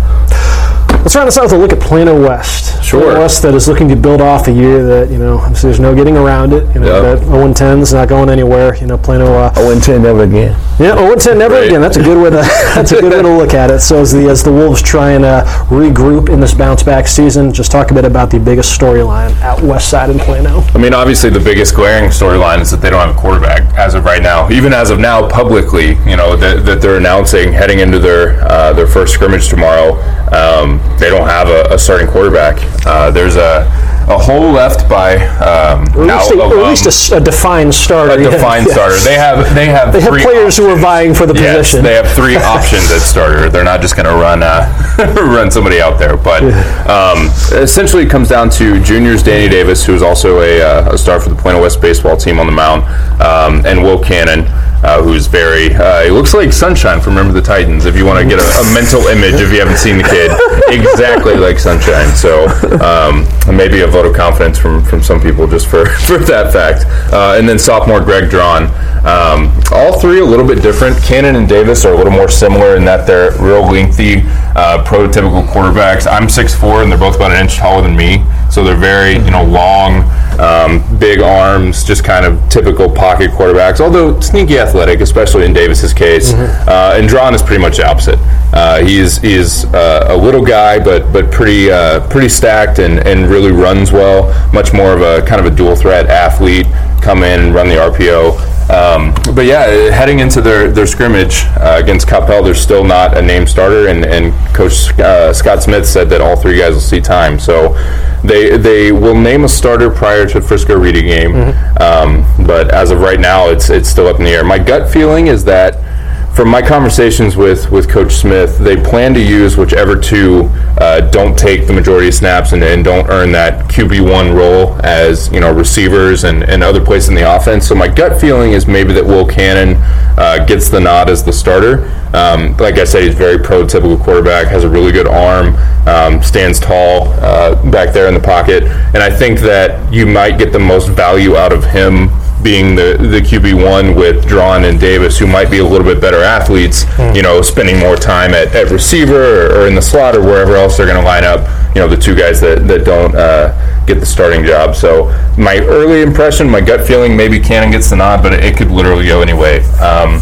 [1.02, 2.84] Let's round this out with a look at Plano West.
[2.84, 3.00] Sure.
[3.00, 5.80] Plano West that is looking to build off a year that, you know, obviously there's
[5.80, 6.62] no getting around it.
[6.74, 7.14] You know, Yeah.
[7.14, 8.74] that 0 10 is not going anywhere.
[8.76, 9.32] You know, Plano.
[9.32, 11.66] Uh, 0 and 10 never again Yeah, 0 10 never Right.
[11.66, 11.82] again.
[11.82, 12.36] That's a good way to
[12.74, 13.80] that's a good way to look at it.
[13.80, 17.52] So as the as the Wolves try and uh, regroup in this bounce back season,
[17.52, 20.62] just talk a bit about the biggest storyline at West Side in Plano.
[20.74, 23.94] I mean, obviously, the biggest glaring storyline is that they don't have a quarterback as
[23.94, 24.50] of right now.
[24.50, 28.72] Even as of now, publicly, you know, that, that they're announcing heading into their uh,
[28.72, 30.00] their first scrimmage tomorrow,
[30.32, 32.56] um, they don't have a, a starting quarterback.
[32.86, 33.68] Uh, there's a,
[34.08, 37.74] a hole left by um, Or at least, a, or at least a a, defined
[37.74, 38.14] starter.
[38.18, 38.30] a yeah.
[38.30, 38.72] defined Yeah.
[38.74, 38.96] starter.
[39.00, 41.84] They have they have They have three players who are vying for the Yes, position.
[41.84, 43.48] they have three options at starter.
[43.48, 44.66] They're not just going to run uh,
[45.16, 46.16] run somebody out there.
[46.16, 46.42] But
[46.88, 50.98] um, essentially, it comes down to juniors Danny Davis, who is also a, uh, a
[50.98, 52.82] star for the Plano West baseball team on the mound,
[53.20, 54.46] um, and Will Cannon.
[54.82, 55.74] Uh, who's very?
[55.74, 57.84] Uh, he looks like Sunshine from Remember the Titans.
[57.84, 60.32] If you want to get a, a mental image, if you haven't seen the kid,
[60.72, 62.08] exactly like Sunshine.
[62.16, 62.48] So
[62.80, 66.86] um, maybe a vote of confidence from, from some people just for, for that fact.
[67.12, 68.64] Uh, and then sophomore Greg Drawn.
[69.04, 71.02] Um, all three a little bit different.
[71.02, 74.22] Cannon and Davis are a little more similar in that they're real lengthy,
[74.60, 76.06] uh, prototypical quarterbacks.
[76.06, 78.22] I'm 6'4", and they're both about an inch taller than me.
[78.50, 80.02] So they're very, you know, long,
[80.38, 83.80] um, big arms, just kind of typical pocket quarterbacks.
[83.80, 86.34] Although sneaky athletic, especially in Davis's case.
[86.34, 88.18] Uh, and Drawn is pretty much the opposite.
[88.52, 93.26] Uh, he's he's uh, a little guy, but but pretty uh, pretty stacked and, and
[93.28, 94.28] really runs well.
[94.52, 96.66] Much more of a kind of a dual threat athlete.
[97.00, 98.49] Come in and run the RPO.
[98.70, 103.22] Um, but yeah, heading into their, their scrimmage uh, against Capel, there's still not a
[103.22, 107.00] name starter, and, and Coach uh, Scott Smith said that all three guys will see
[107.00, 107.40] time.
[107.40, 107.74] So
[108.22, 111.34] they they will name a starter prior to Frisco Reedy game,
[111.80, 114.44] um, but as of right now, it's it's still up in the air.
[114.44, 115.89] My gut feeling is that
[116.34, 121.36] from my conversations with, with Coach Smith, they plan to use whichever two uh, don't
[121.36, 125.40] take the majority of snaps and, and don't earn that QB one role as you
[125.40, 127.66] know receivers and, and other places in the offense.
[127.66, 129.76] So my gut feeling is maybe that Will Cannon
[130.16, 131.90] uh, gets the nod as the starter.
[132.14, 135.56] Um, like I said, he's very prototypical quarterback, has a really good arm,
[135.86, 140.38] um, stands tall uh, back there in the pocket, and I think that you might
[140.38, 142.08] get the most value out of him
[142.42, 146.00] being the, the QB one with Drawn and Davis, who might be a little bit
[146.00, 146.84] better athletes,
[147.14, 150.56] you know, spending more time at, at receiver or, or in the slot or wherever
[150.56, 151.48] else they're going to line up.
[151.74, 154.74] You know, the two guys that that don't uh, get the starting job.
[154.74, 155.06] So
[155.38, 158.70] my early impression, my gut feeling, maybe Cannon gets the nod, but it, it could
[158.70, 159.62] literally go anyway.
[159.78, 160.20] Um,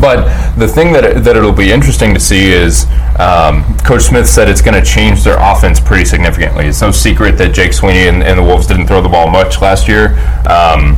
[0.00, 2.86] but the thing that, that it'll be interesting to see is
[3.18, 6.66] um, Coach Smith said it's going to change their offense pretty significantly.
[6.66, 9.60] It's no secret that Jake Sweeney and, and the Wolves didn't throw the ball much
[9.60, 10.16] last year.
[10.48, 10.96] Um,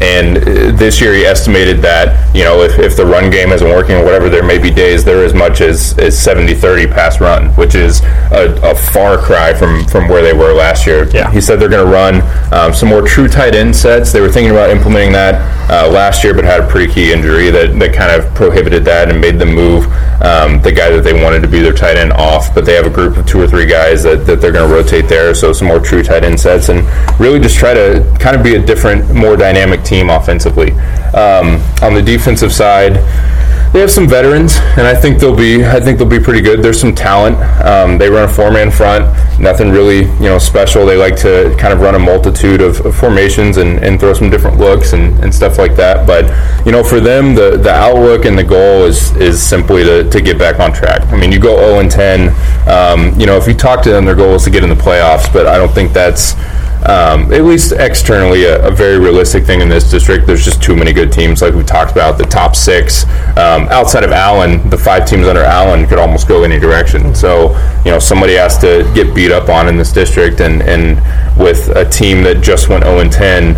[0.00, 0.42] and uh,
[0.76, 4.04] this year he estimated that, you know, if, if the run game isn't working or
[4.04, 7.74] whatever, there may be days they're as much as, as 70 30 pass run, which
[7.74, 11.08] is a, a far cry from, from where they were last year.
[11.10, 11.30] Yeah.
[11.30, 12.22] He said they're going to run
[12.52, 14.12] um, some more true tight end sets.
[14.12, 17.50] They were thinking about implementing that uh, last year, but had a pretty key injury
[17.50, 19.86] that, that kind of prohibited that and made them move
[20.22, 22.54] um, the guy that they wanted to be their tight end off.
[22.54, 24.74] But they have a group of two or three guys that, that they're going to
[24.74, 25.34] rotate there.
[25.34, 26.86] So some more true tight end sets and
[27.18, 30.72] really just try to kind of be a different, more dynamic team offensively.
[31.14, 32.96] Um, on the defensive side,
[33.72, 35.64] they have some veterans, and I think they'll be.
[35.64, 36.62] I think they'll be pretty good.
[36.62, 37.36] There's some talent.
[37.62, 39.04] Um, they run a four-man front.
[39.38, 40.86] Nothing really, you know, special.
[40.86, 44.30] They like to kind of run a multitude of, of formations and, and throw some
[44.30, 46.06] different looks and, and stuff like that.
[46.06, 46.24] But
[46.64, 50.22] you know, for them, the the outlook and the goal is is simply to, to
[50.22, 51.02] get back on track.
[51.12, 52.28] I mean, you go 0 and 10.
[52.68, 54.74] Um, you know, if you talk to them, their goal is to get in the
[54.74, 55.30] playoffs.
[55.30, 56.34] But I don't think that's
[56.88, 60.26] um, at least externally, a, a, very realistic thing in this district.
[60.26, 62.16] There's just too many good teams, like we talked about.
[62.16, 63.04] The top six,
[63.36, 67.14] um, outside of Allen, the five teams under Allen could almost go any direction.
[67.14, 67.50] So,
[67.84, 70.96] you know, somebody has to get beat up on in this district, and, and
[71.36, 73.56] with a team that just went 0 and 10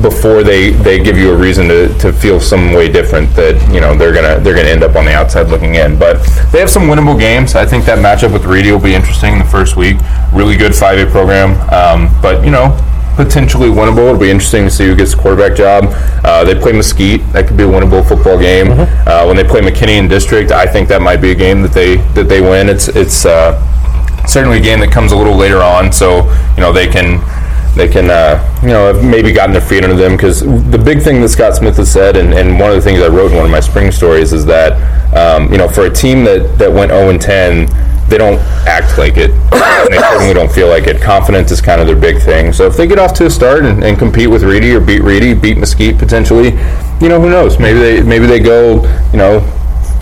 [0.00, 3.80] before they, they give you a reason to, to feel some way different that you
[3.80, 5.98] know they're gonna they're gonna end up on the outside looking in.
[5.98, 7.54] But they have some winnable games.
[7.54, 9.96] I think that matchup with Reedy will be interesting in the first week.
[10.32, 12.76] Really good 5A program, um, but you know
[13.16, 14.08] potentially winnable.
[14.08, 15.84] It'll be interesting to see who gets the quarterback job.
[16.24, 17.20] Uh, they play Mesquite.
[17.32, 18.68] That could be a winnable football game.
[18.70, 21.72] Uh, when they play McKinney in district, I think that might be a game that
[21.72, 22.68] they that they win.
[22.68, 23.60] It's it's uh,
[24.26, 26.22] certainly a game that comes a little later on, so
[26.56, 27.20] you know they can
[27.74, 31.02] they can uh, you know have maybe gotten their feet under them because the big
[31.02, 33.36] thing that Scott Smith has said, and, and one of the things I wrote in
[33.36, 34.72] one of my spring stories is that
[35.16, 37.68] um, you know for a team that that went 0 and 10
[38.08, 39.30] they don't act like it.
[39.90, 41.00] they certainly don't feel like it.
[41.00, 42.52] Confidence is kind of their big thing.
[42.52, 45.02] So if they get off to a start and, and compete with Reedy or beat
[45.02, 46.50] Reedy, beat Mesquite potentially,
[47.00, 47.58] you know who knows?
[47.58, 49.40] Maybe they maybe they go you know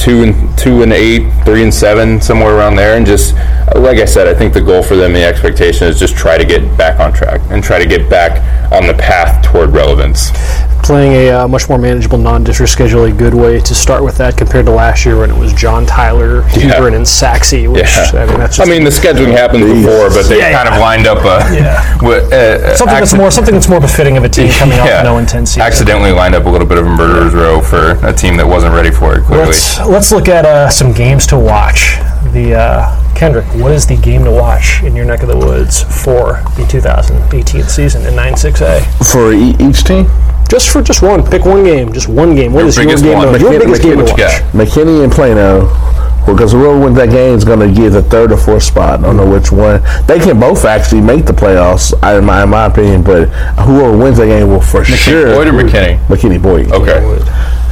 [0.00, 3.34] two and two and eight, three and seven, somewhere around there, and just
[3.76, 6.44] like I said, I think the goal for them, the expectation is just try to
[6.44, 10.30] get back on track and try to get back on the path toward relevance.
[10.90, 14.36] Playing a uh, much more manageable non-district schedule, a good way to start with that
[14.36, 17.52] compared to last year when it was John Tyler, Hebron, and Sachse.
[17.52, 18.10] Which Yeah.
[18.20, 21.06] I mean, that's I mean, the scheduling happened before, but they Yeah, kind of lined
[21.06, 21.96] up a Yeah.
[21.98, 25.18] wi- uh, something that's more something that's more befitting of a team coming off no
[25.18, 25.60] intensity.
[25.60, 25.62] season.
[25.62, 28.74] accidentally lined up a little bit of a murderer's row for a team that wasn't
[28.74, 29.22] ready for it.
[29.26, 31.98] Clearly, Let's let's look at uh, some games to watch.
[32.32, 35.82] The uh, Kendrick, what is the game to watch in your neck of the woods
[36.02, 38.82] for the 2018 season in 9-6A?
[39.12, 40.06] for e- each team.
[40.50, 42.52] Just for just one, pick one game, just one game.
[42.52, 43.16] What Your is your biggest game?
[43.18, 43.32] one.
[43.32, 44.18] To, your McKin- biggest game to watch?
[44.52, 45.68] McKinney and Plano.
[46.26, 49.00] Because whoever wins that game is going to get the third or fourth spot.
[49.00, 49.80] I don't know which one.
[50.06, 53.02] They can both actually make the playoffs, in my, in my opinion.
[53.02, 53.26] But
[53.64, 55.34] whoever wins that game will for sure.
[55.34, 55.98] Boyd or McKinney?
[56.06, 56.70] McKinney Boyd.
[56.72, 57.00] Okay.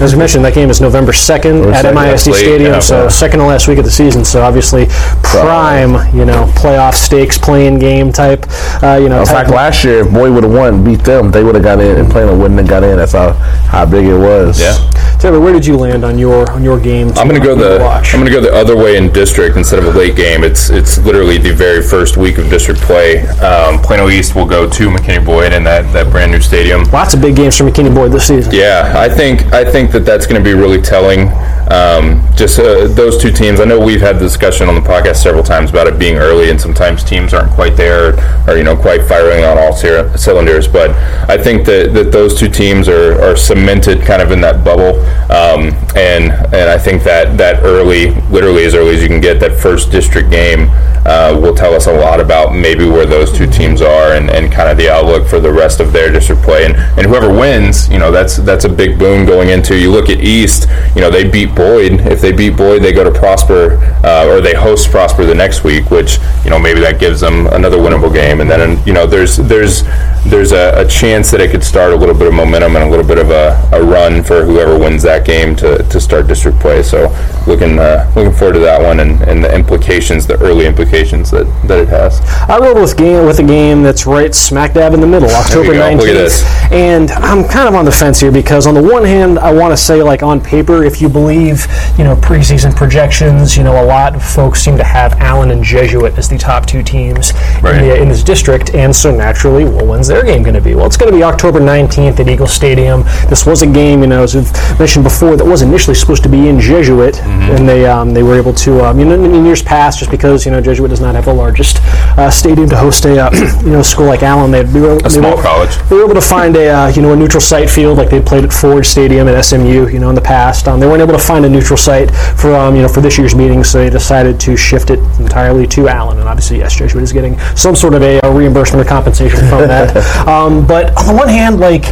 [0.00, 2.78] As we mentioned, that game is November 2nd at 2nd, MISD that's late, Stadium, yeah.
[2.78, 3.08] so Yeah.
[3.08, 4.24] second to last week of the season.
[4.24, 4.86] So obviously,
[5.22, 8.46] prime, you know, playoff stakes, playing game type.
[8.82, 11.42] Uh, you know, In fact, last year, if Boyd would have won, beat them, they
[11.42, 12.96] would have got in, and Plano wouldn't have got in.
[12.96, 14.60] That's how, how big it was.
[14.60, 14.76] Yeah.
[15.18, 17.12] Taylor, where did you land on your on your game?
[17.12, 18.14] To I'm going to go the watch.
[18.14, 20.44] I'm going to go the other way in district instead of a late game.
[20.44, 23.26] It's it's literally the very first week of district play.
[23.38, 26.84] Um, Plano East will go to McKinney Boyd in that, that brand new stadium.
[26.92, 28.54] Lots of big games for McKinney Boyd this season.
[28.54, 31.28] Yeah, I think I think that that's going to be really telling.
[31.70, 33.60] Um, just uh, those two teams.
[33.60, 36.50] I know we've had the discussion on the podcast several times about it being early,
[36.50, 38.14] and sometimes teams aren't quite there,
[38.48, 40.66] or you know, quite firing on all cylinders.
[40.66, 40.90] But
[41.28, 45.00] I think that, that those two teams are, are cemented kind of in that bubble,
[45.30, 49.38] um, and and I think that that early, literally as early as you can get,
[49.40, 50.70] that first district game
[51.08, 54.52] uh, will tell us a lot about maybe where those two teams are and, and
[54.52, 56.66] kind of the outlook for the rest of their district play.
[56.66, 59.77] And, and whoever wins, you know, that's that's a big boon going into.
[59.78, 62.00] You look at East, you know, they beat Boyd.
[62.00, 65.64] If they beat Boyd, they go to Prosper, uh, or they host Prosper the next
[65.64, 68.40] week, which you know maybe that gives them another winnable game.
[68.40, 69.82] And then you know there's there's
[70.26, 72.88] there's a, a chance that it could start a little bit of momentum and a
[72.88, 76.58] little bit of a, a run for whoever wins that game to, to start district
[76.58, 76.82] play.
[76.82, 77.08] So
[77.46, 81.44] looking uh, looking forward to that one and, and the implications, the early implications that,
[81.68, 82.20] that it has.
[82.48, 85.74] I rolled with game with a game that's right smack dab in the middle, October
[85.74, 86.42] nineteenth.
[86.72, 89.67] And I'm kind of on the fence here because on the one hand, I want
[89.72, 91.66] to say like on paper, if you believe
[91.98, 95.62] you know preseason projections, you know a lot of folks seem to have Allen and
[95.62, 97.76] Jesuit as the top two teams Right.
[97.82, 100.74] in, the, in this district, and so naturally, well, when's their game going to be?
[100.76, 103.02] Well, it's going to be October 19th at Eagle Stadium.
[103.28, 106.28] This was a game, you know, as we've mentioned before, that was initially supposed to
[106.28, 107.56] be in Jesuit, Mm-hmm.
[107.56, 110.44] and they um, they were able to, um, you know, in years past, just because
[110.46, 111.78] you know Jesuit does not have the largest
[112.16, 113.30] uh, stadium to host a uh,
[113.64, 115.76] you know school like Allen, they they were A small were, college.
[115.88, 118.20] they were able to find a uh, you know a neutral site field like they
[118.20, 120.68] played at Ford Stadium at SMU, you know, in the past.
[120.68, 123.18] Um, they weren't able to find a neutral site for um, you know for this
[123.18, 126.18] year's meeting, so they decided to shift it entirely to Allen.
[126.18, 129.68] And obviously, yes, Jesuit is getting some sort of a, uh reimbursement or compensation from
[129.68, 129.96] that.
[130.28, 131.84] um, but on the one hand, like.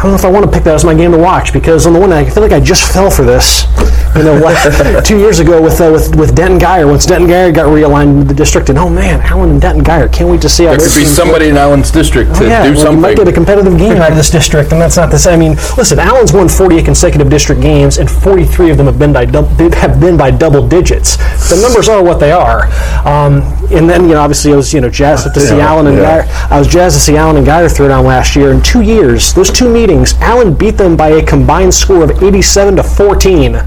[0.00, 1.86] I don't know if I want to pick that as my game to watch because
[1.86, 3.64] on the one hand, I feel like I just fell for this.
[4.16, 4.56] You know what?
[5.06, 8.28] two years ago with uh, with with Denton Guyer, once Denton Guyer got realigned with
[8.28, 10.80] the district, and oh man, Allen and Denton Guyer, can't wait to see how There
[10.88, 12.96] could be somebody in Allen's district to Oh, yeah, do well, something.
[12.96, 15.34] You might get a competitive game out of this district, and that's not the same.
[15.34, 19.12] I mean, listen, Allen's won 48 consecutive district games, and 43 of them have been
[19.12, 19.26] by
[19.76, 21.18] have been by double digits.
[21.50, 22.64] The numbers are what they are.
[23.06, 25.86] Um, and then, you know, obviously, I was you know jazzed to see Yeah, Allen
[25.86, 26.24] and yeah.
[26.26, 26.50] Guyer.
[26.50, 28.50] I was jazzed to see Allen and Guyer throw down last year.
[28.50, 32.76] In two years, those two meetings, Allen beat them by a combined score of 87
[32.76, 33.60] to 14.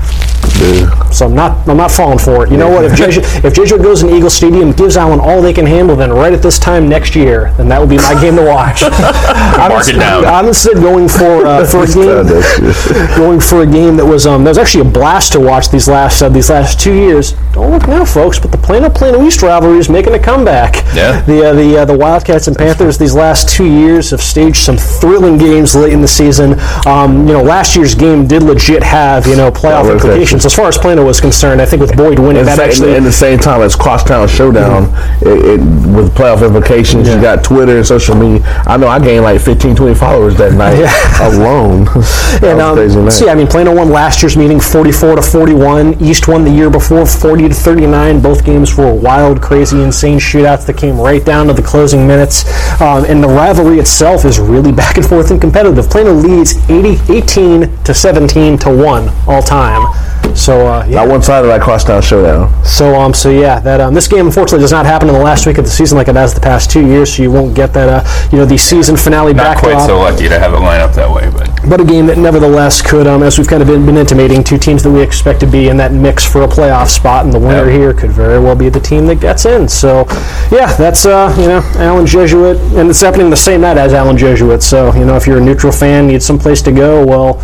[1.11, 2.51] So I'm not I'm not falling for it.
[2.51, 2.85] You know what?
[2.85, 6.11] If Jesuit, if Jesuit goes in Eagle Stadium, gives Allen all they can handle, then
[6.11, 8.81] right at this time next year, then that would be my game to watch.
[8.83, 10.25] I'm Mark it down.
[10.25, 14.43] I'm instead going for uh, for a game going for a game that was um
[14.43, 17.33] that was actually a blast to watch these last uh, these last two years.
[17.51, 20.75] Don't look now, folks, but the Plano Plano East rivalry is making a comeback.
[20.95, 21.21] Yeah.
[21.21, 24.77] The uh, the uh, the Wildcats and Panthers these last two years have staged some
[24.77, 26.59] thrilling games late in the season.
[26.87, 30.55] Um, you know, last year's game did legit have you know playoff Yeah, implications as
[30.55, 31.61] far as Plano was concerned.
[31.61, 34.83] I think with Boyd winning, In, that actually in the same time as Crosstown Showdown,
[35.21, 35.59] it, it,
[35.95, 37.15] with playoff implications, Yeah.
[37.15, 38.45] you got Twitter and social media.
[38.65, 40.79] I know I gained like 15, 20 followers that night
[41.21, 41.85] alone.
[41.85, 43.11] that And, um, crazy night.
[43.11, 46.01] so yeah, I mean, Plano won last year's meeting, 44 to 41.
[46.01, 48.21] East won the year before, 40 to 39.
[48.21, 52.43] Both games were wild, crazy, insane shootouts that came right down to the closing minutes.
[52.81, 55.89] Um, and the rivalry itself is really back and forth and competitive.
[55.89, 59.87] Plano leads 80, 18 to 17 to one all time.
[60.35, 61.01] So uh, yeah.
[61.01, 62.65] I one side of that cross Crosstown Showdown.
[62.65, 65.45] So um, so yeah, that um, this game unfortunately does not happen in the last
[65.45, 67.15] week of the season like it has the past two years.
[67.15, 70.27] So you won't get that uh, you know the season finale Not quite so lucky
[70.29, 73.23] to have it line up that way, but but a game that nevertheless could, um,
[73.23, 75.77] as we've kind of been, been intimating, two teams that we expect to be in
[75.77, 78.79] that mix for a playoff spot, and the winner here could very well be the
[78.79, 79.67] team that gets in.
[79.67, 80.05] So,
[80.51, 84.17] yeah, that's uh, you know Allen Jesuit, and it's happening the same night as Allen
[84.17, 84.61] Jesuit.
[84.61, 87.05] So, you know, if you're a neutral fan, need some place to go.
[87.05, 87.37] Well,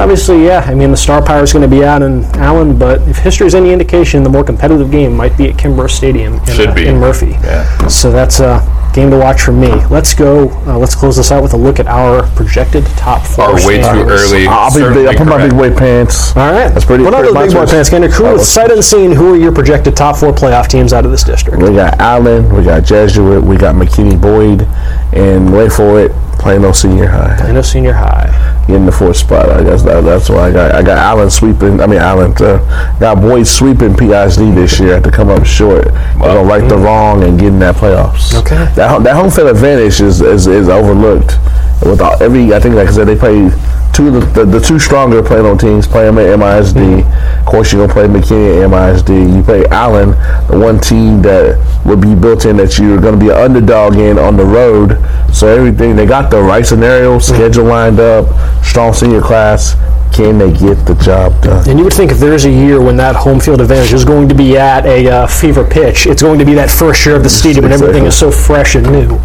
[0.00, 3.06] obviously, yeah, I mean the star power is going to be out in Allen, but
[3.08, 6.46] if history is any indication, the more competitive game might be at Kimbrough Stadium in,
[6.46, 6.86] Should uh, be.
[6.86, 7.30] in Murphy.
[7.42, 7.86] Yeah.
[7.88, 8.60] So that's a
[8.96, 9.68] game to watch for me.
[9.86, 10.48] Let's go.
[10.66, 13.44] Uh, let's close this out with a look at our projected top four.
[13.44, 14.46] are way too early.
[14.48, 16.34] I'll be Certainly big, I put my big boy pants.
[16.36, 16.68] All right.
[16.72, 17.90] That's pretty- Well, not the big much boy pants.
[17.90, 18.26] Kind of cool.
[18.32, 21.22] With was- sight unseen, who are your projected top four playoff teams out of this
[21.22, 21.58] district?
[21.62, 24.66] We got Allen, we got Jesuit, we got McKinney Boyd,
[25.12, 27.36] and wait for it, Plano Senior High.
[27.38, 28.55] Plano senior high.
[28.68, 29.48] In the fourth spot.
[29.50, 31.80] I guess that, that's why I got I got Allen sweeping.
[31.80, 35.84] I mean Allen uh, got Boyd sweeping PISD this year to come up short.
[35.84, 38.34] They're gonna right the wrong and getting in that playoffs.
[38.40, 38.72] Okay.
[38.74, 41.38] That that home field advantage is is, is overlooked.
[41.84, 43.50] With all, every I think like I said they play
[43.92, 47.40] two of the, the, the two stronger playing on teams play them at MISD.
[47.40, 49.36] Of course you're gonna play McKinney at MISD.
[49.36, 50.10] You play Allen,
[50.50, 54.18] the one team that would be built in that you're gonna be an underdog in
[54.18, 54.98] on the road.
[55.32, 58.26] So everything they got the right scenario, schedule lined up,
[58.64, 59.76] strong senior class.
[60.12, 61.68] Can they get the job done?
[61.68, 64.30] And you would think if there's a year when that home field advantage is going
[64.30, 67.22] to be at a uh, fever pitch, it's going to be that first year of
[67.22, 69.20] the stadium when everything is so fresh and new.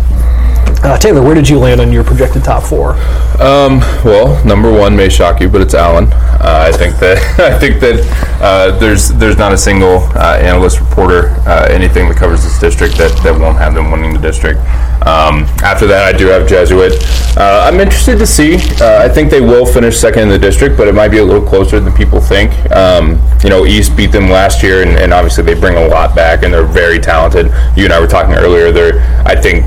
[0.84, 2.94] Uh, Taylor, where did you land on your projected top four?
[3.40, 6.12] Um, well, number one may shock you, but it's Allen.
[6.12, 10.80] Uh, I think that I think that uh, there's there's not a single uh, analyst,
[10.80, 14.60] reporter, uh, anything that covers this district that, that won't have them winning the district.
[15.06, 16.94] Um, after that, I do have Jesuit.
[17.38, 18.56] Uh, I'm interested to see.
[18.82, 21.48] I think they will finish second in the district, but it might be a little
[21.48, 22.52] closer than people think.
[22.72, 26.16] Um, you know, East beat them last year, and, and obviously they bring a lot
[26.16, 27.48] back, and they're very talented.
[27.78, 28.72] You and I were talking earlier.
[28.72, 29.66] They're, I think,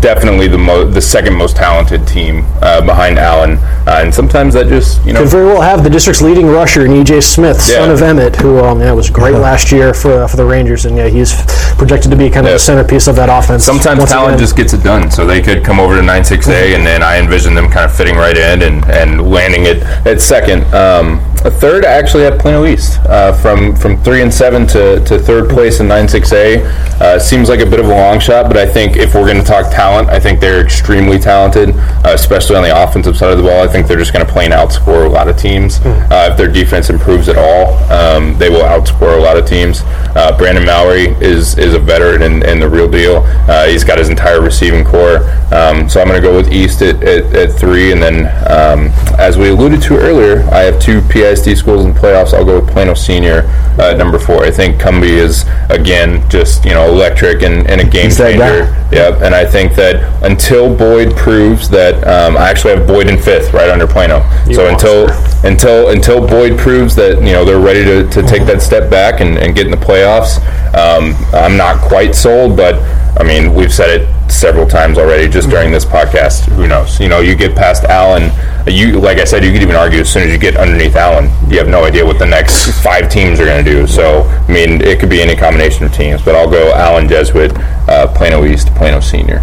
[0.00, 4.68] definitely the mo- the second most talented team uh, behind Allen, uh, and sometimes that
[4.68, 7.20] just you know Could very well have the district's leading rusher, in E.J.
[7.20, 10.44] Smith, son of Emmett, who um, yeah, was great last year for uh, for the
[10.44, 11.34] Rangers, and yeah, he's
[11.76, 12.54] projected to be kind of Yeah.
[12.54, 13.64] the centerpiece of that offense.
[13.64, 14.38] sometimes once talent again.
[14.38, 15.10] just gets it done.
[15.10, 18.16] So they could come over to 96A, and then I envision them kind of fitting
[18.16, 20.62] right in and, and landing it at second.
[20.74, 25.04] Um, a third, I actually had Plano East uh, from from three and seven to,
[25.04, 26.62] to third place in nine six A.
[27.00, 29.38] Uh, seems like a bit of a long shot, but I think if we're going
[29.38, 33.38] to talk talent, I think they're extremely talented, uh, especially on the offensive side of
[33.38, 33.62] the ball.
[33.62, 35.80] I think they're just going to play and outscore a lot of teams.
[35.84, 39.82] Uh, if their defense improves at all, um, they will outscore a lot of teams.
[40.14, 43.24] Uh, Brandon Mallory is is a veteran and, and the real deal.
[43.48, 45.28] Uh, he's got his entire receiving core.
[45.52, 48.90] Um, so I'm going to go with East at, at, at three, and then um,
[49.18, 52.34] as we alluded to earlier, I have two PISD schools in playoffs.
[52.34, 53.42] I'll go with Plano Senior
[53.78, 54.44] uh, number four.
[54.44, 58.76] I think Cumby is again just you know electric and, and a game changer.
[58.92, 63.20] Yep, and I think that until Boyd proves that, um, I actually have Boyd in
[63.20, 64.20] fifth, right under Plano.
[64.52, 65.08] so until
[65.44, 69.20] until until Boyd proves that you know they're ready to, to take that step back
[69.20, 70.38] and, and get in the playoffs,
[70.74, 72.56] um, I'm not quite sold.
[72.56, 72.74] But
[73.18, 76.44] I mean, we've said it several times already just during this podcast.
[76.52, 76.98] Who knows?
[76.98, 78.32] You know, you get past Allen.
[78.66, 81.30] You like I said, you could even argue as soon as you get underneath Allen,
[81.50, 83.86] you have no idea what the next five teams are going to do.
[83.86, 86.22] So I mean, it could be any combination of teams.
[86.22, 87.52] But I'll go Allen Jesuit,
[87.88, 89.42] uh, Plano East, Plano Senior.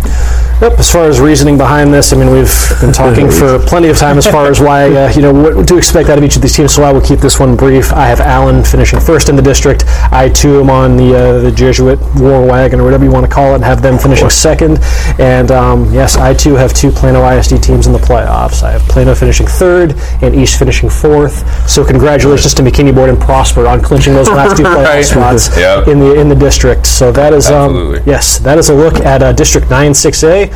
[0.62, 0.78] Yep.
[0.78, 2.52] As far as reasoning behind this, I mean, we've
[2.82, 5.78] been talking for plenty of time as far as why, uh, you know, what to
[5.78, 6.74] expect out of each of these teams.
[6.74, 7.94] So I will keep this one brief.
[7.94, 9.86] I have Allen finishing first in the district.
[10.12, 13.32] I too am on the uh, the Jesuit war wagon or whatever you want to
[13.32, 14.80] call it, and have them finishing second.
[15.20, 18.64] And um, yes, I too have two Plano ISD teams in the playoffs.
[18.64, 21.44] I have Plano finishing third and East finishing fourth.
[21.70, 25.02] So congratulations to McKinney Boyd and Prosper on clinching those last two playoff Right.
[25.06, 25.88] spots Yep.
[25.90, 26.88] in the in the district.
[26.88, 30.50] So that is um, Yes, that is a look at uh, District 9-6A.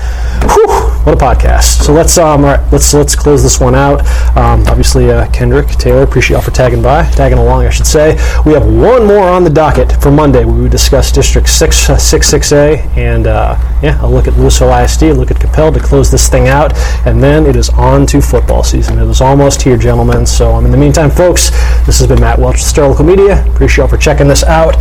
[0.54, 1.84] Whew, what a podcast!
[1.84, 4.00] So let's um, all right, let's let's close this one out.
[4.38, 8.14] Um, obviously, uh, Kendrick Taylor, appreciate y'all for tagging by, tagging along, I should say.
[8.46, 10.46] We have one more on the docket for Monday.
[10.46, 15.14] We discuss District 6 uh, 66A, and uh, yeah, a look at Lewisville ISD, a
[15.14, 16.74] look at Coppell to close this thing out,
[17.06, 18.98] and then it is on to football season.
[18.98, 20.26] It is almost here, gentlemen.
[20.26, 21.50] So um, in the meantime, folks,
[21.86, 23.46] this has been Matt Welch with Local Media.
[23.48, 24.76] Appreciate y'all for checking this out.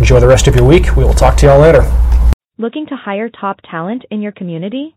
[0.00, 0.96] Enjoy the rest of your week.
[0.96, 1.82] We will talk to y'all later.
[2.58, 4.96] Looking to hire top talent in your community?